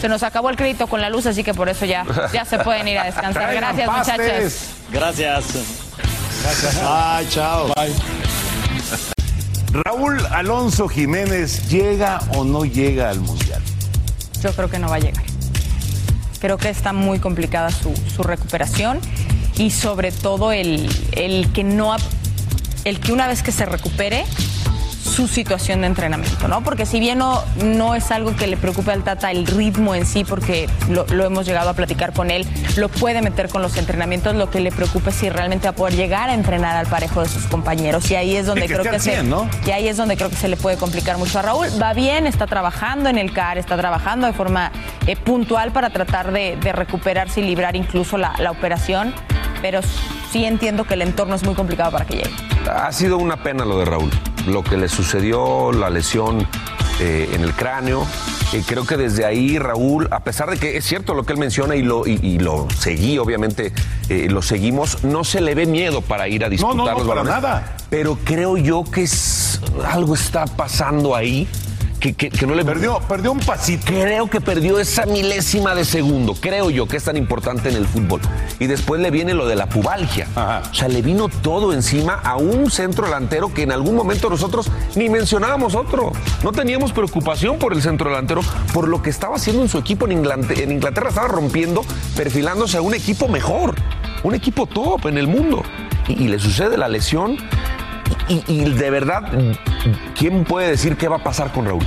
Se 0.00 0.08
nos 0.08 0.22
acabó 0.22 0.50
el 0.50 0.56
crédito 0.56 0.86
con 0.86 1.00
la 1.00 1.08
luz, 1.08 1.26
así 1.26 1.42
que 1.42 1.54
por 1.54 1.68
eso 1.68 1.86
ya, 1.86 2.04
ya 2.32 2.44
se 2.44 2.58
pueden 2.58 2.86
ir 2.86 2.98
a 2.98 3.04
descansar. 3.04 3.54
Gracias, 3.54 3.88
pastes. 3.88 4.18
muchachos. 4.18 4.68
Gracias. 4.92 5.44
Ay, 6.84 7.26
chao. 7.30 7.72
Raúl 9.72 10.24
Alonso 10.30 10.88
Jiménez, 10.88 11.68
¿llega 11.68 12.20
o 12.34 12.44
no 12.44 12.64
llega 12.64 13.10
al 13.10 13.20
Mundial? 13.20 13.62
Yo 14.46 14.52
creo 14.52 14.70
que 14.70 14.78
no 14.78 14.88
va 14.88 14.94
a 14.94 15.00
llegar. 15.00 15.24
Creo 16.38 16.56
que 16.56 16.68
está 16.68 16.92
muy 16.92 17.18
complicada 17.18 17.70
su, 17.72 18.22
recuperación 18.22 19.00
y 19.58 19.72
sobre 19.72 20.12
todo 20.12 20.52
el, 20.52 20.88
el 21.10 21.50
que 21.52 21.64
no 21.64 21.96
el 22.84 23.00
que 23.00 23.10
una 23.10 23.26
vez 23.26 23.42
que 23.42 23.50
se 23.50 23.66
recupere 23.66 24.24
su 25.16 25.28
situación 25.28 25.80
de 25.80 25.86
entrenamiento, 25.86 26.46
¿no? 26.46 26.62
Porque 26.62 26.84
si 26.84 27.00
bien 27.00 27.16
no, 27.16 27.42
no 27.64 27.94
es 27.94 28.10
algo 28.10 28.36
que 28.36 28.46
le 28.46 28.58
preocupe 28.58 28.92
al 28.92 29.02
Tata 29.02 29.30
el 29.30 29.46
ritmo 29.46 29.94
en 29.94 30.04
sí, 30.04 30.24
porque 30.24 30.68
lo, 30.90 31.06
lo 31.06 31.24
hemos 31.24 31.46
llegado 31.46 31.70
a 31.70 31.72
platicar 31.72 32.12
con 32.12 32.30
él, 32.30 32.46
lo 32.76 32.90
puede 32.90 33.22
meter 33.22 33.48
con 33.48 33.62
los 33.62 33.78
entrenamientos, 33.78 34.36
lo 34.36 34.50
que 34.50 34.60
le 34.60 34.70
preocupa 34.70 35.08
es 35.08 35.16
si 35.16 35.30
realmente 35.30 35.68
va 35.68 35.70
a 35.70 35.74
poder 35.74 35.96
llegar 35.96 36.28
a 36.28 36.34
entrenar 36.34 36.76
al 36.76 36.86
parejo 36.86 37.22
de 37.22 37.30
sus 37.30 37.44
compañeros. 37.44 38.10
Y 38.10 38.14
ahí 38.14 38.36
es 38.36 38.44
donde 38.44 38.66
que 38.66 38.74
creo 38.74 38.92
que 38.92 38.98
se, 38.98 39.12
100, 39.12 39.30
¿no? 39.30 39.48
y 39.66 39.70
ahí 39.70 39.88
es 39.88 39.96
donde 39.96 40.18
creo 40.18 40.28
que 40.28 40.36
se 40.36 40.48
le 40.48 40.58
puede 40.58 40.76
complicar 40.76 41.16
mucho 41.16 41.38
a 41.38 41.42
Raúl. 41.42 41.68
Va 41.80 41.94
bien, 41.94 42.26
está 42.26 42.46
trabajando 42.46 43.08
en 43.08 43.16
el 43.16 43.32
CAR, 43.32 43.56
está 43.56 43.78
trabajando 43.78 44.26
de 44.26 44.34
forma 44.34 44.70
eh, 45.06 45.16
puntual 45.16 45.72
para 45.72 45.88
tratar 45.88 46.30
de, 46.30 46.58
de 46.60 46.72
recuperarse 46.72 47.40
y 47.40 47.44
librar 47.44 47.74
incluso 47.74 48.18
la, 48.18 48.34
la 48.38 48.50
operación, 48.50 49.14
pero 49.62 49.80
sí 50.30 50.44
entiendo 50.44 50.84
que 50.84 50.92
el 50.92 51.00
entorno 51.00 51.34
es 51.36 51.42
muy 51.42 51.54
complicado 51.54 51.90
para 51.90 52.04
que 52.04 52.16
llegue. 52.16 52.34
Ha 52.70 52.92
sido 52.92 53.16
una 53.16 53.42
pena 53.42 53.64
lo 53.64 53.78
de 53.78 53.86
Raúl. 53.86 54.10
Lo 54.46 54.62
que 54.62 54.76
le 54.76 54.88
sucedió, 54.88 55.72
la 55.72 55.90
lesión 55.90 56.46
eh, 57.00 57.30
en 57.32 57.42
el 57.42 57.52
cráneo. 57.52 58.06
Eh, 58.52 58.62
creo 58.64 58.86
que 58.86 58.96
desde 58.96 59.24
ahí 59.24 59.58
Raúl, 59.58 60.06
a 60.12 60.20
pesar 60.20 60.48
de 60.50 60.56
que 60.56 60.76
es 60.76 60.84
cierto 60.84 61.14
lo 61.14 61.24
que 61.24 61.32
él 61.32 61.38
menciona 61.38 61.74
y 61.74 61.82
lo, 61.82 62.06
y, 62.06 62.18
y 62.22 62.38
lo 62.38 62.68
seguí, 62.78 63.18
obviamente 63.18 63.72
eh, 64.08 64.28
lo 64.30 64.40
seguimos, 64.40 65.02
no 65.02 65.24
se 65.24 65.40
le 65.40 65.54
ve 65.56 65.66
miedo 65.66 66.00
para 66.00 66.28
ir 66.28 66.44
a 66.44 66.48
disputar 66.48 66.76
no, 66.76 66.84
no, 66.84 66.90
los 66.92 67.02
para 67.08 67.22
balones. 67.22 67.32
nada. 67.42 67.76
Pero 67.90 68.18
creo 68.24 68.56
yo 68.56 68.84
que 68.84 69.02
es- 69.02 69.60
algo 69.84 70.14
está 70.14 70.44
pasando 70.46 71.16
ahí. 71.16 71.48
Que, 72.14 72.14
que- 72.14 72.30
que 72.30 72.46
no 72.46 72.54
le 72.54 72.64
Perdió, 72.64 72.98
perdió 73.08 73.32
un 73.32 73.40
pasito. 73.40 73.84
Creo 73.86 74.28
que 74.28 74.40
perdió 74.40 74.78
esa 74.78 75.06
milésima 75.06 75.74
de 75.74 75.84
segundo. 75.84 76.34
Creo 76.40 76.70
yo 76.70 76.86
que 76.86 76.96
es 76.98 77.04
tan 77.04 77.16
importante 77.16 77.68
en 77.68 77.74
el 77.76 77.86
fútbol. 77.86 78.20
Y 78.60 78.66
después 78.66 79.00
le 79.00 79.10
viene 79.10 79.34
lo 79.34 79.46
de 79.46 79.56
la 79.56 79.66
pubalgia. 79.68 80.28
O 80.70 80.74
sea, 80.74 80.86
le 80.88 81.02
vino 81.02 81.28
todo 81.28 81.72
encima 81.72 82.14
a 82.22 82.36
un 82.36 82.70
centro 82.70 83.06
delantero 83.06 83.52
que 83.52 83.62
en 83.62 83.72
algún 83.72 83.94
momento 83.96 84.28
nosotros 84.30 84.70
ni 84.94 85.08
mencionábamos 85.08 85.74
otro. 85.74 86.12
No 86.44 86.52
teníamos 86.52 86.92
preocupación 86.92 87.58
por 87.58 87.72
el 87.72 87.82
centro 87.82 88.08
delantero, 88.10 88.42
por 88.72 88.86
lo 88.88 89.02
que 89.02 89.10
estaba 89.10 89.36
haciendo 89.36 89.62
en 89.62 89.68
su 89.68 89.78
equipo 89.78 90.06
en 90.06 90.12
Inglaterra. 90.12 90.60
En 90.62 90.70
Inglaterra 90.72 91.08
estaba 91.08 91.28
rompiendo, 91.28 91.82
perfilándose 92.16 92.76
a 92.76 92.82
un 92.82 92.94
equipo 92.94 93.26
mejor, 93.28 93.74
un 94.22 94.34
equipo 94.34 94.66
top 94.66 95.06
en 95.06 95.18
el 95.18 95.26
mundo. 95.26 95.62
Y, 96.08 96.24
y 96.24 96.28
le 96.28 96.38
sucede 96.38 96.76
la 96.76 96.88
lesión. 96.88 97.36
Y, 98.28 98.42
y 98.48 98.70
de 98.70 98.90
verdad, 98.90 99.22
¿quién 100.18 100.44
puede 100.44 100.70
decir 100.70 100.96
qué 100.96 101.08
va 101.08 101.16
a 101.16 101.22
pasar 101.24 101.52
con 101.52 101.66
Raúl? 101.66 101.84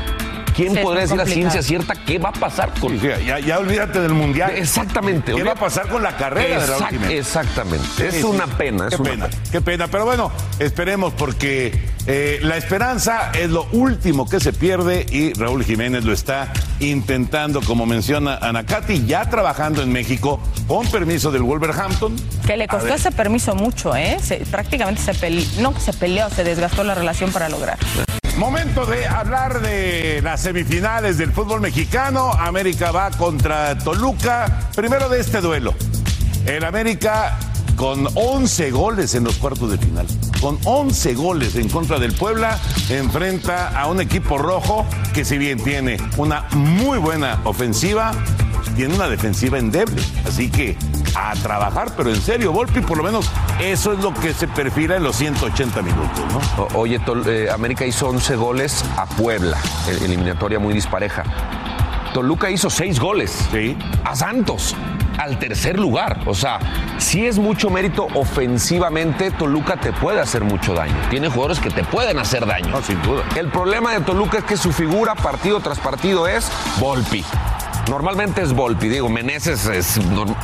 ¿quién 0.56 0.74
Sí, 0.74 0.80
podría 0.82 1.04
decir 1.04 1.16
a 1.16 1.24
complicado. 1.24 1.52
ciencia 1.52 1.64
cierta 1.64 1.96
qué 2.06 2.20
va 2.20 2.30
a 2.30 2.34
pasar 2.34 2.74
con 2.82 3.00
Ya, 3.00 3.40
ya 3.40 3.60
olvídate 3.60 4.02
del 4.02 4.14
mundial. 4.14 4.52
Exactamente. 4.58 5.34
¿Qué 5.34 5.44
va 5.44 5.54
a 5.54 5.56
pasar 5.56 5.88
con 5.88 6.04
la 6.04 6.18
carrera 6.18 6.60
de 6.60 6.66
Raúl 6.68 6.86
Jiménez? 6.88 7.12
Exactamente. 7.20 7.88
Sí, 7.96 8.04
es 8.04 8.16
sí. 8.16 8.24
una 8.24 8.46
pena. 8.46 8.88
Es 8.88 8.96
Qué 8.96 9.02
una 9.02 9.10
pena, 9.12 9.26
pena. 9.30 9.44
qué 9.52 9.62
pena. 9.62 9.88
Pero 9.88 10.04
bueno, 10.06 10.32
esperemos 10.60 11.14
porque 11.14 11.80
eh, 12.08 12.40
la 12.42 12.58
esperanza 12.58 13.32
es 13.34 13.50
lo 13.50 13.66
último 13.72 14.28
que 14.28 14.40
se 14.40 14.52
pierde 14.54 15.06
y 15.12 15.34
Raúl 15.34 15.64
Jiménez 15.64 16.04
lo 16.06 16.14
está 16.14 16.52
intentando, 16.80 17.62
como 17.62 17.86
menciona 17.86 18.36
Anacati, 18.38 19.06
ya 19.06 19.30
trabajando 19.30 19.82
en 19.84 19.92
México 19.92 20.40
con 20.68 20.88
permiso 20.88 21.30
del 21.32 21.44
Wolverhampton. 21.44 22.16
Que 22.48 22.58
le 22.58 22.68
costó 22.68 22.94
ese 22.94 23.12
permiso 23.12 23.54
mucho, 23.56 23.96
¿eh? 23.96 24.18
Se- 24.24 24.38
prácticamente 24.50 25.02
se 25.02 25.14
peleó, 25.14 25.46
no 25.60 25.74
se 25.80 25.94
peleó, 25.94 26.30
se 26.30 26.44
desgastó 26.44 26.84
la 26.84 26.96
relación 26.96 27.32
para 27.32 27.48
lograr. 27.50 27.78
Momento 28.38 28.86
de 28.86 29.06
hablar 29.06 29.62
de 29.62 30.22
las 30.24 30.42
semifinales 30.42 31.18
del 31.18 31.34
fútbol 31.34 31.60
mexicano. 31.60 32.32
América 32.32 32.92
va 32.92 33.12
contra 33.12 33.78
Toluca. 33.78 34.70
Primero 34.76 35.10
de 35.10 35.20
este 35.20 35.42
duelo. 35.42 35.74
El 36.46 36.64
América 36.64 37.38
con 37.76 38.08
11 38.16 38.72
goles 38.72 39.14
en 39.16 39.26
los 39.26 39.36
cuartos 39.36 39.72
de 39.72 39.78
final. 39.78 40.08
Con 40.41 40.58
11 40.63 41.15
goles 41.15 41.56
en 41.56 41.67
contra 41.67 41.99
del 41.99 42.13
Puebla, 42.13 42.58
enfrenta 42.89 43.78
a 43.80 43.88
un 43.88 43.99
equipo 43.99 44.38
rojo 44.38 44.86
que 45.13 45.25
si 45.25 45.38
bien 45.38 45.62
tiene 45.62 45.97
una 46.17 46.45
muy 46.54 46.97
buena 46.97 47.39
ofensiva, 47.43 48.12
tiene 48.75 48.93
una 48.95 49.10
defensiva 49.10 49.58
endeble. 49.60 50.02
Así 50.25 50.49
que 50.49 50.78
a 51.13 51.34
trabajar, 51.34 51.91
pero 51.97 52.10
en 52.10 52.21
serio, 52.21 52.54
Volpi, 52.54 52.80
por 52.80 52.97
lo 52.97 53.04
menos 53.04 53.30
eso 53.60 53.91
es 53.91 53.99
lo 53.99 54.13
que 54.13 54.34
se 54.34 54.47
perfila 54.47 54.95
en 54.95 55.04
los 55.04 55.17
180 55.17 55.82
minutos, 55.82 56.21
¿no? 56.32 56.63
O- 56.63 56.80
Oye, 56.82 56.99
Tol- 57.02 57.25
eh, 57.28 57.49
América 57.52 57.86
hizo 57.86 58.08
11 58.08 58.38
goles 58.38 58.86
a 58.95 59.06
Puebla, 59.08 59.58
el- 59.89 60.04
eliminatoria 60.04 60.58
muy 60.60 60.73
dispareja. 60.73 61.23
Toluca 62.13 62.49
hizo 62.49 62.69
6 62.69 62.97
goles 62.99 63.38
a 64.06 64.15
Santos, 64.15 64.73
al 65.19 65.38
tercer 65.38 65.77
lugar. 65.77 66.21
O 66.25 66.34
sea, 66.34 66.60
si 66.97 67.25
es 67.25 67.38
mucho 67.38 67.69
mérito 67.69 68.08
ofensivamente, 68.15 69.32
Toluca 69.32 69.75
te 69.75 69.91
puede 69.91 70.21
hacer 70.21 70.43
mucho 70.43 70.73
daño. 70.73 70.95
Tiene 71.10 71.27
jugadores 71.27 71.60
que 71.60 71.69
te 71.69 71.84
pueden 71.84 72.17
hacer 72.19 72.45
daño. 72.45 72.69
No, 72.69 72.82
sin 72.82 73.01
duda. 73.01 73.23
El 73.36 73.49
problema 73.49 73.93
de 73.93 73.99
Toluca 74.01 74.39
es 74.39 74.43
que 74.45 74.58
su 74.58 74.71
figura 74.71 75.15
partido 75.15 75.60
tras 75.60 75.77
partido 75.79 76.27
es 76.27 76.49
Volpi. 76.79 77.23
Normalmente 77.89 78.41
es 78.41 78.53
Volpi, 78.53 78.88
digo, 78.88 79.10
Meneses 79.10 79.65
es 79.65 79.97
un 79.97 80.36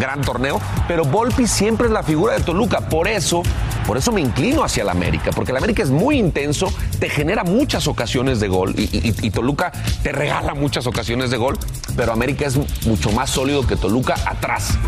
gran 0.00 0.22
torneo, 0.22 0.60
pero 0.88 1.04
Volpi 1.04 1.46
siempre 1.46 1.86
es 1.86 1.92
la 1.92 2.02
figura 2.02 2.32
de 2.32 2.40
Toluca. 2.40 2.80
Por 2.80 3.08
eso, 3.08 3.42
por 3.86 3.96
eso 3.96 4.12
me 4.12 4.20
inclino 4.20 4.64
hacia 4.64 4.82
el 4.82 4.88
América, 4.88 5.30
porque 5.34 5.52
el 5.52 5.56
América 5.56 5.82
es 5.82 5.90
muy 5.90 6.18
intenso, 6.18 6.72
te 6.98 7.08
genera 7.08 7.44
muchas 7.44 7.86
ocasiones 7.86 8.40
de 8.40 8.48
gol 8.48 8.74
y, 8.76 9.30
Toluca 9.30 9.72
te 10.02 10.12
regala 10.12 10.54
muchas 10.54 10.86
ocasiones 10.86 11.30
de 11.30 11.36
gol, 11.36 11.58
pero 11.96 12.12
América 12.12 12.46
es 12.46 12.56
mucho 12.86 13.10
más 13.10 13.30
sólido 13.30 13.66
que 13.66 13.76
Toluca 13.76 14.14
atrás. 14.26 14.78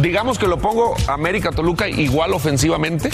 Digamos 0.00 0.38
que 0.38 0.48
lo 0.48 0.58
pongo 0.58 0.94
América-Toluca 1.06 1.88
igual 1.88 2.32
ofensivamente, 2.32 3.10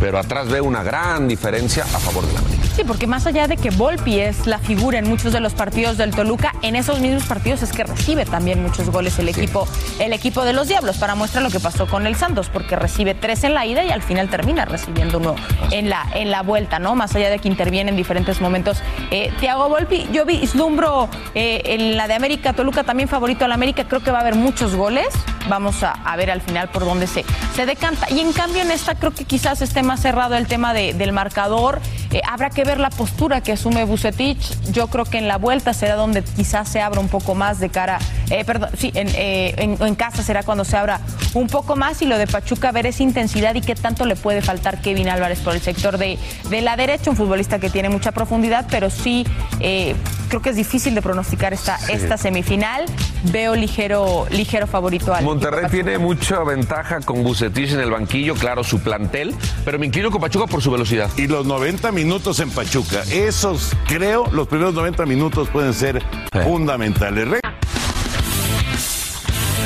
pero 0.00 0.18
atrás 0.18 0.48
veo 0.48 0.64
una 0.64 0.82
gran 0.82 1.28
diferencia 1.28 1.84
a 1.84 1.98
favor 1.98 2.26
del 2.26 2.36
América. 2.36 2.62
Sí, 2.74 2.84
porque 2.84 3.06
más 3.06 3.26
allá 3.26 3.48
de 3.48 3.58
que 3.58 3.68
Volpi 3.68 4.18
es 4.18 4.46
la 4.46 4.58
figura 4.58 4.98
en 4.98 5.06
muchos 5.06 5.34
de 5.34 5.40
los 5.40 5.52
partidos 5.52 5.98
del 5.98 6.10
Toluca, 6.12 6.54
en 6.62 6.74
esos 6.74 7.00
mismos 7.00 7.24
partidos 7.24 7.62
es 7.62 7.70
que 7.70 7.84
recibe 7.84 8.24
también 8.24 8.62
muchos 8.62 8.88
goles 8.88 9.18
el 9.18 9.28
equipo, 9.28 9.68
el 9.98 10.14
equipo 10.14 10.42
de 10.46 10.54
los 10.54 10.68
Diablos, 10.68 10.96
para 10.96 11.14
muestra 11.14 11.42
lo 11.42 11.50
que 11.50 11.60
pasó 11.60 11.86
con 11.86 12.06
el 12.06 12.16
Santos, 12.16 12.48
porque 12.50 12.74
recibe 12.76 13.14
tres 13.14 13.44
en 13.44 13.52
la 13.52 13.66
ida 13.66 13.84
y 13.84 13.90
al 13.90 14.00
final 14.00 14.30
termina 14.30 14.64
recibiendo 14.64 15.18
uno 15.18 15.34
en 15.70 15.90
la, 15.90 16.06
en 16.14 16.30
la 16.30 16.40
vuelta, 16.40 16.78
¿no? 16.78 16.94
Más 16.94 17.14
allá 17.14 17.28
de 17.28 17.38
que 17.40 17.48
interviene 17.48 17.90
en 17.90 17.96
diferentes 17.96 18.40
momentos. 18.40 18.78
Eh, 19.10 19.30
Tiago 19.38 19.68
Volpi, 19.68 20.08
yo 20.10 20.24
vislumbro 20.24 21.10
eh, 21.34 21.60
en 21.66 21.98
la 21.98 22.08
de 22.08 22.14
América, 22.14 22.54
Toluca 22.54 22.84
también 22.84 23.06
favorito 23.08 23.44
al 23.44 23.52
América, 23.52 23.84
creo 23.86 24.02
que 24.02 24.10
va 24.10 24.18
a 24.18 24.20
haber 24.22 24.34
muchos 24.34 24.74
goles. 24.74 25.08
Vamos 25.48 25.82
a, 25.82 25.90
a 25.90 26.16
ver 26.16 26.30
al 26.30 26.40
final 26.40 26.68
por 26.70 26.84
dónde 26.86 27.06
se, 27.06 27.24
se 27.54 27.66
decanta. 27.66 28.06
Y 28.10 28.20
en 28.20 28.32
cambio 28.32 28.62
en 28.62 28.70
esta 28.70 28.94
creo 28.94 29.10
que 29.12 29.24
quizás 29.24 29.60
esté 29.60 29.82
más 29.82 30.00
cerrado 30.00 30.36
el 30.36 30.46
tema 30.46 30.72
de- 30.72 30.94
del 30.94 31.12
marcador. 31.12 31.80
Eh, 32.12 32.20
habrá 32.30 32.50
que 32.50 32.61
ver 32.64 32.80
la 32.80 32.90
postura 32.90 33.40
que 33.40 33.52
asume 33.52 33.84
Bucetich. 33.84 34.56
Yo 34.72 34.88
creo 34.88 35.04
que 35.04 35.18
en 35.18 35.28
la 35.28 35.38
vuelta 35.38 35.74
será 35.74 35.96
donde 35.96 36.22
quizás 36.22 36.68
se 36.68 36.80
abra 36.80 37.00
un 37.00 37.08
poco 37.08 37.34
más 37.34 37.60
de 37.60 37.68
cara, 37.68 37.98
eh, 38.32 38.44
perdón, 38.44 38.70
sí, 38.76 38.90
en, 38.94 39.08
eh, 39.14 39.54
en- 39.58 39.76
en 39.80 39.94
casa 39.94 40.22
será 40.22 40.42
cuando 40.42 40.64
se 40.64 40.76
abra 40.76 41.00
un 41.34 41.46
poco 41.46 41.76
más 41.76 42.02
y 42.02 42.06
lo 42.06 42.18
de 42.18 42.26
Pachuca 42.26 42.72
ver 42.72 42.86
esa 42.86 43.02
intensidad 43.02 43.54
y 43.54 43.60
qué 43.60 43.74
tanto 43.74 44.04
le 44.06 44.16
puede 44.16 44.42
faltar 44.42 44.80
Kevin 44.80 45.08
Álvarez 45.08 45.38
por 45.40 45.54
el 45.54 45.60
sector 45.60 45.98
de, 45.98 46.18
de 46.50 46.60
la 46.62 46.76
derecha, 46.76 47.10
un 47.10 47.16
futbolista 47.16 47.58
que 47.58 47.70
tiene 47.70 47.88
mucha 47.88 48.12
profundidad, 48.12 48.66
pero 48.70 48.90
sí 48.90 49.26
eh, 49.60 49.94
creo 50.28 50.42
que 50.42 50.50
es 50.50 50.56
difícil 50.56 50.94
de 50.94 51.02
pronosticar 51.02 51.52
esta, 51.52 51.76
esta 51.88 52.16
semifinal. 52.16 52.84
Veo 53.24 53.54
ligero, 53.54 54.26
ligero 54.30 54.66
favorito 54.66 55.14
al 55.14 55.24
Monterrey 55.24 55.66
tiene 55.70 55.98
mucha 55.98 56.42
ventaja 56.42 57.00
con 57.00 57.22
Bucetich 57.22 57.70
en 57.72 57.80
el 57.80 57.90
banquillo, 57.90 58.34
claro, 58.34 58.64
su 58.64 58.80
plantel, 58.80 59.34
pero 59.64 59.78
me 59.78 59.86
inclino 59.86 60.10
con 60.10 60.20
Pachuca 60.20 60.46
por 60.46 60.60
su 60.62 60.70
velocidad. 60.72 61.08
Y 61.16 61.28
los 61.28 61.46
90 61.46 61.92
minutos 61.92 62.40
en 62.40 62.50
Pachuca, 62.50 63.02
esos 63.12 63.72
creo, 63.86 64.26
los 64.32 64.48
primeros 64.48 64.74
90 64.74 65.06
minutos 65.06 65.48
pueden 65.50 65.72
ser 65.74 66.02
fundamentales. 66.44 67.28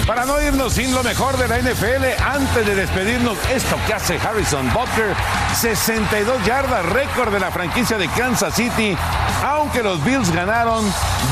Para 0.07 0.25
no 0.25 0.41
irnos 0.41 0.75
sin 0.75 0.95
lo 0.95 1.03
mejor 1.03 1.37
de 1.37 1.49
la 1.49 1.59
NFL, 1.59 2.23
antes 2.25 2.65
de 2.65 2.77
despedirnos, 2.77 3.37
esto 3.51 3.77
que 3.89 3.95
hace 3.95 4.17
Harrison 4.19 4.73
Butker, 4.73 5.17
62 5.57 6.45
yardas, 6.45 6.87
récord 6.87 7.33
de 7.33 7.41
la 7.41 7.51
franquicia 7.51 7.99
de 7.99 8.07
Kansas 8.11 8.55
City, 8.55 8.97
aunque 9.45 9.83
los 9.83 10.03
Bills 10.05 10.31
ganaron 10.31 10.85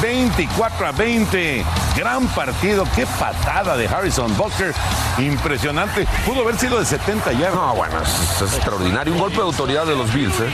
24 0.02 0.88
a 0.88 0.90
20. 0.90 1.64
Gran 1.96 2.26
partido, 2.28 2.84
qué 2.96 3.06
patada 3.06 3.76
de 3.76 3.87
Harrison 3.87 4.37
Butker, 4.37 4.74
impresionante. 5.18 6.04
Pudo 6.26 6.42
haber 6.42 6.58
sido 6.58 6.80
de 6.80 6.84
70 6.84 7.32
yardas. 7.32 7.54
No, 7.54 7.74
bueno, 7.76 8.02
es, 8.02 8.42
es 8.42 8.54
extraordinario. 8.54 9.12
Un 9.12 9.20
golpe 9.20 9.37
de 9.37 9.42
autoridad 9.42 9.87
de 9.87 9.94
los 9.94 10.12
Bills, 10.12 10.40
¿eh? 10.40 10.50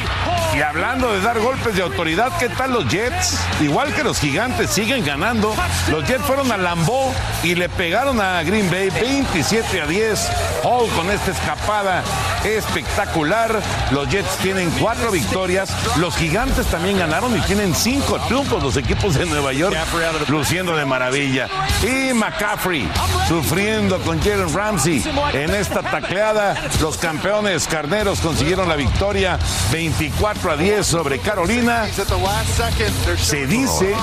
Y 0.54 0.60
hablando 0.60 1.10
de 1.12 1.20
dar 1.22 1.38
golpes 1.38 1.74
de 1.74 1.82
autoridad, 1.82 2.32
¿qué 2.38 2.50
tal 2.50 2.72
los 2.72 2.86
Jets? 2.88 3.38
Igual 3.60 3.94
que 3.94 4.04
los 4.04 4.18
gigantes 4.18 4.68
siguen 4.68 5.06
ganando. 5.06 5.54
Los 5.88 6.06
Jets 6.06 6.24
fueron 6.24 6.52
a 6.52 6.58
Lambeau 6.58 7.12
y 7.42 7.54
le 7.54 7.68
pegaron 7.70 8.09
a 8.18 8.42
Green 8.42 8.68
Bay 8.68 8.90
27 8.90 9.80
a 9.80 9.86
10. 9.86 10.30
Hall 10.64 10.88
con 10.96 11.08
esta 11.10 11.30
escapada 11.30 12.02
espectacular. 12.44 13.60
Los 13.90 14.08
Jets 14.08 14.36
tienen 14.38 14.70
cuatro 14.80 15.10
victorias. 15.10 15.70
Los 15.96 16.16
gigantes 16.16 16.66
también 16.66 16.98
ganaron 16.98 17.36
y 17.36 17.40
tienen 17.42 17.74
cinco 17.74 18.18
triunfos 18.20 18.62
los 18.62 18.76
equipos 18.76 19.14
de 19.14 19.26
Nueva 19.26 19.52
York, 19.52 19.76
luciendo 20.28 20.76
de 20.76 20.84
maravilla. 20.84 21.48
Y 21.82 22.12
McCaffrey 22.12 22.88
sufriendo 23.28 23.98
con 24.00 24.20
Jalen 24.20 24.52
Ramsey 24.52 25.04
en 25.32 25.54
esta 25.54 25.82
tacleada. 25.82 26.54
Los 26.80 26.96
campeones 26.96 27.66
carneros 27.66 28.20
consiguieron 28.20 28.68
la 28.68 28.76
victoria 28.76 29.38
24 29.72 30.52
a 30.52 30.56
10 30.56 30.86
sobre 30.86 31.18
Carolina. 31.18 31.86
Se 33.18 33.46
dice, 33.46 33.94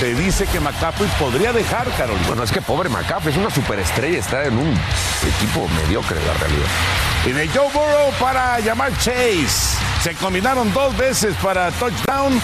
se 0.00 0.14
dice 0.14 0.46
que 0.46 0.60
McCaffrey 0.60 1.08
podría 1.18 1.52
dejar 1.52 1.88
Carolina. 1.96 2.26
Bueno, 2.28 2.42
es 2.42 2.52
que 2.52 2.60
pobre 2.60 2.88
McCaffrey, 2.88 3.32
es 3.32 3.38
una 3.38 3.50
superestrella, 3.50 4.18
está 4.18 4.44
en 4.44 4.58
un 4.58 4.70
equipo 4.70 5.68
mediocre, 5.68 6.16
la 6.24 6.34
realidad. 6.34 7.15
Y 7.26 7.32
de 7.32 7.48
Joe 7.48 7.68
Burrow 7.72 8.12
para 8.20 8.60
llamar 8.60 8.92
Chase. 8.98 9.76
Se 10.00 10.14
combinaron 10.14 10.72
dos 10.72 10.96
veces 10.96 11.34
para 11.42 11.72
touchdown. 11.72 12.40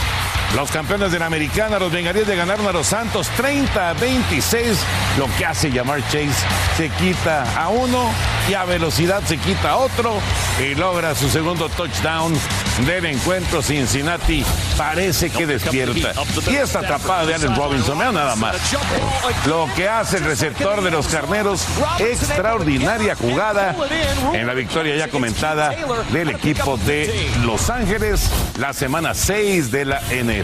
Los 0.57 0.71
campeones 0.71 1.11
de 1.11 1.19
la 1.19 1.27
americana, 1.27 1.79
los 1.79 1.91
bengalíes 1.91 2.29
le 2.29 2.37
ganaron 2.37 2.67
a 2.67 2.73
los 2.73 2.87
Santos 2.87 3.27
30 3.37 3.91
a 3.91 3.93
26. 3.95 4.79
Lo 5.19 5.27
que 5.38 5.47
hace 5.47 5.71
llamar 5.71 6.03
Chase 6.03 6.31
se 6.77 6.91
quita 6.91 7.45
a 7.57 7.69
uno 7.69 8.11
y 8.51 8.55
a 8.55 8.65
velocidad 8.65 9.23
se 9.25 9.38
quita 9.38 9.71
a 9.71 9.77
otro 9.77 10.15
y 10.61 10.75
logra 10.75 11.15
su 11.15 11.31
segundo 11.31 11.71
touchdown 11.71 12.35
del 12.87 13.07
encuentro. 13.07 13.62
Cincinnati 13.62 14.45
parece 14.77 15.31
que 15.31 15.47
despierta. 15.47 16.12
Y 16.51 16.57
esta 16.57 16.81
atrapada 16.81 17.25
de 17.25 17.35
Allen 17.35 17.57
Robinson, 17.57 17.99
vean 17.99 18.15
nada 18.15 18.37
más. 18.37 18.57
Lo 19.47 19.69
que 19.75 19.88
hace 19.88 20.19
el 20.19 20.25
receptor 20.25 20.83
de 20.83 20.91
los 20.91 21.07
carneros, 21.09 21.65
extraordinaria 21.99 23.15
jugada 23.15 23.75
en 24.35 24.47
la 24.47 24.53
victoria 24.53 24.97
ya 24.97 25.09
comentada 25.09 25.75
del 26.11 26.29
equipo 26.29 26.77
de 26.77 27.31
Los 27.45 27.71
Ángeles, 27.71 28.31
la 28.59 28.75
semana 28.75 29.15
6 29.15 29.71
de 29.71 29.85
la 29.87 30.01
NFL. 30.01 30.41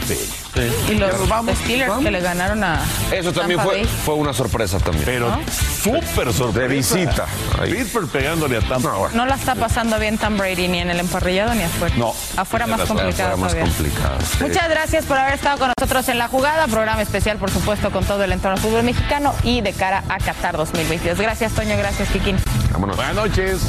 Y 0.89 0.95
los 0.95 1.11
Steelers 1.59 1.93
que 2.03 2.11
le 2.11 2.21
ganaron 2.21 2.65
a. 2.65 2.81
Eso 3.13 3.33
también 3.33 3.59
Tampa 3.59 3.73
fue, 3.73 3.83
Bay. 3.83 3.89
fue 4.05 4.15
una 4.15 4.33
sorpresa 4.33 4.79
también. 4.79 5.05
Pero 5.05 5.39
súper 5.83 6.33
sorpresa. 6.33 6.69
De 6.69 6.69
visita. 6.69 7.27
Ahí. 7.61 7.73
Pittsburgh 7.75 8.09
pegándole 8.09 8.57
a 8.57 8.61
Tampa. 8.61 8.93
No 9.15 9.27
la 9.27 9.35
está 9.35 9.55
pasando 9.55 9.99
bien 9.99 10.19
Tom 10.19 10.37
Brady 10.37 10.69
ni 10.69 10.79
en 10.81 10.91
el 10.91 11.01
emparrillado 11.01 11.55
ni 11.55 11.63
afuera. 11.63 11.95
No. 11.97 12.15
Afuera 12.37 12.67
más 12.67 12.81
complicado 12.83 13.35
Afuera 13.35 13.37
más 13.37 13.53
todavía. 13.53 13.73
complicado. 13.73 14.19
sí. 14.21 14.45
Muchas 14.45 14.69
gracias 14.69 15.05
por 15.05 15.19
haber 15.19 15.35
estado 15.35 15.59
con 15.59 15.73
nosotros 15.79 16.09
en 16.09 16.19
La 16.19 16.29
Jugada, 16.29 16.67
programa 16.67 17.03
especial, 17.03 17.39
por 17.39 17.51
supuesto, 17.51 17.91
con 17.91 18.05
todo 18.05 18.25
el 18.25 18.33
entorno 18.33 18.57
del 18.59 18.65
fútbol 18.67 18.83
mexicano 18.83 19.35
y 19.43 19.61
de 19.61 19.73
cara 19.73 20.03
a 20.09 20.19
Qatar 20.19 20.57
2022. 20.57 21.19
Gracias, 21.19 21.53
Toño, 21.53 21.77
gracias, 21.77 22.09
Kikín. 22.11 22.37
Vámonos. 22.73 22.97
Buenas 22.97 23.15
noches. 23.15 23.61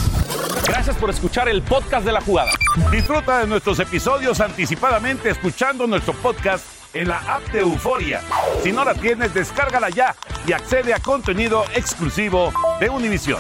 Gracias 0.68 0.98
por 0.98 1.10
escuchar 1.10 1.48
el 1.50 1.62
podcast 1.62 2.06
de 2.06 2.12
la 2.12 2.22
jugada. 2.22 2.52
Disfruta 2.92 3.40
de 3.40 3.48
nuestros 3.48 3.80
episodios 3.80 4.40
anticipadamente 4.40 5.30
escuchando 5.30 5.86
nuestro 5.88 6.14
podcast 6.14 6.66
en 6.96 7.08
la 7.08 7.18
app 7.20 7.44
de 7.52 7.60
Euforia. 7.60 8.22
Si 8.64 8.72
no 8.72 8.84
la 8.84 8.94
tienes, 8.94 9.34
descárgala 9.34 9.90
ya 9.90 10.16
y 10.48 10.54
accede 10.54 10.94
a 10.94 11.00
contenido 11.00 11.64
exclusivo 11.76 12.52
de 12.80 12.90
Univision. 12.90 13.40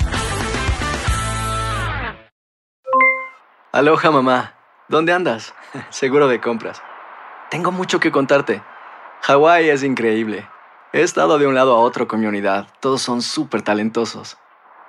Aloha 3.72 4.12
mamá, 4.12 4.56
¿dónde 4.88 5.14
andas? 5.14 5.54
Seguro 5.90 6.28
de 6.28 6.40
compras. 6.42 6.82
Tengo 7.50 7.72
mucho 7.72 8.00
que 8.00 8.12
contarte. 8.12 8.62
Hawái 9.22 9.70
es 9.70 9.84
increíble. 9.84 10.48
He 10.94 11.02
estado 11.02 11.38
de 11.38 11.48
un 11.48 11.56
lado 11.56 11.76
a 11.76 11.80
otro 11.80 12.08
con 12.08 12.20
mi 12.20 12.26
unidad. 12.26 12.68
Todos 12.80 13.02
son 13.02 13.22
súper 13.22 13.62
talentosos. 13.62 14.38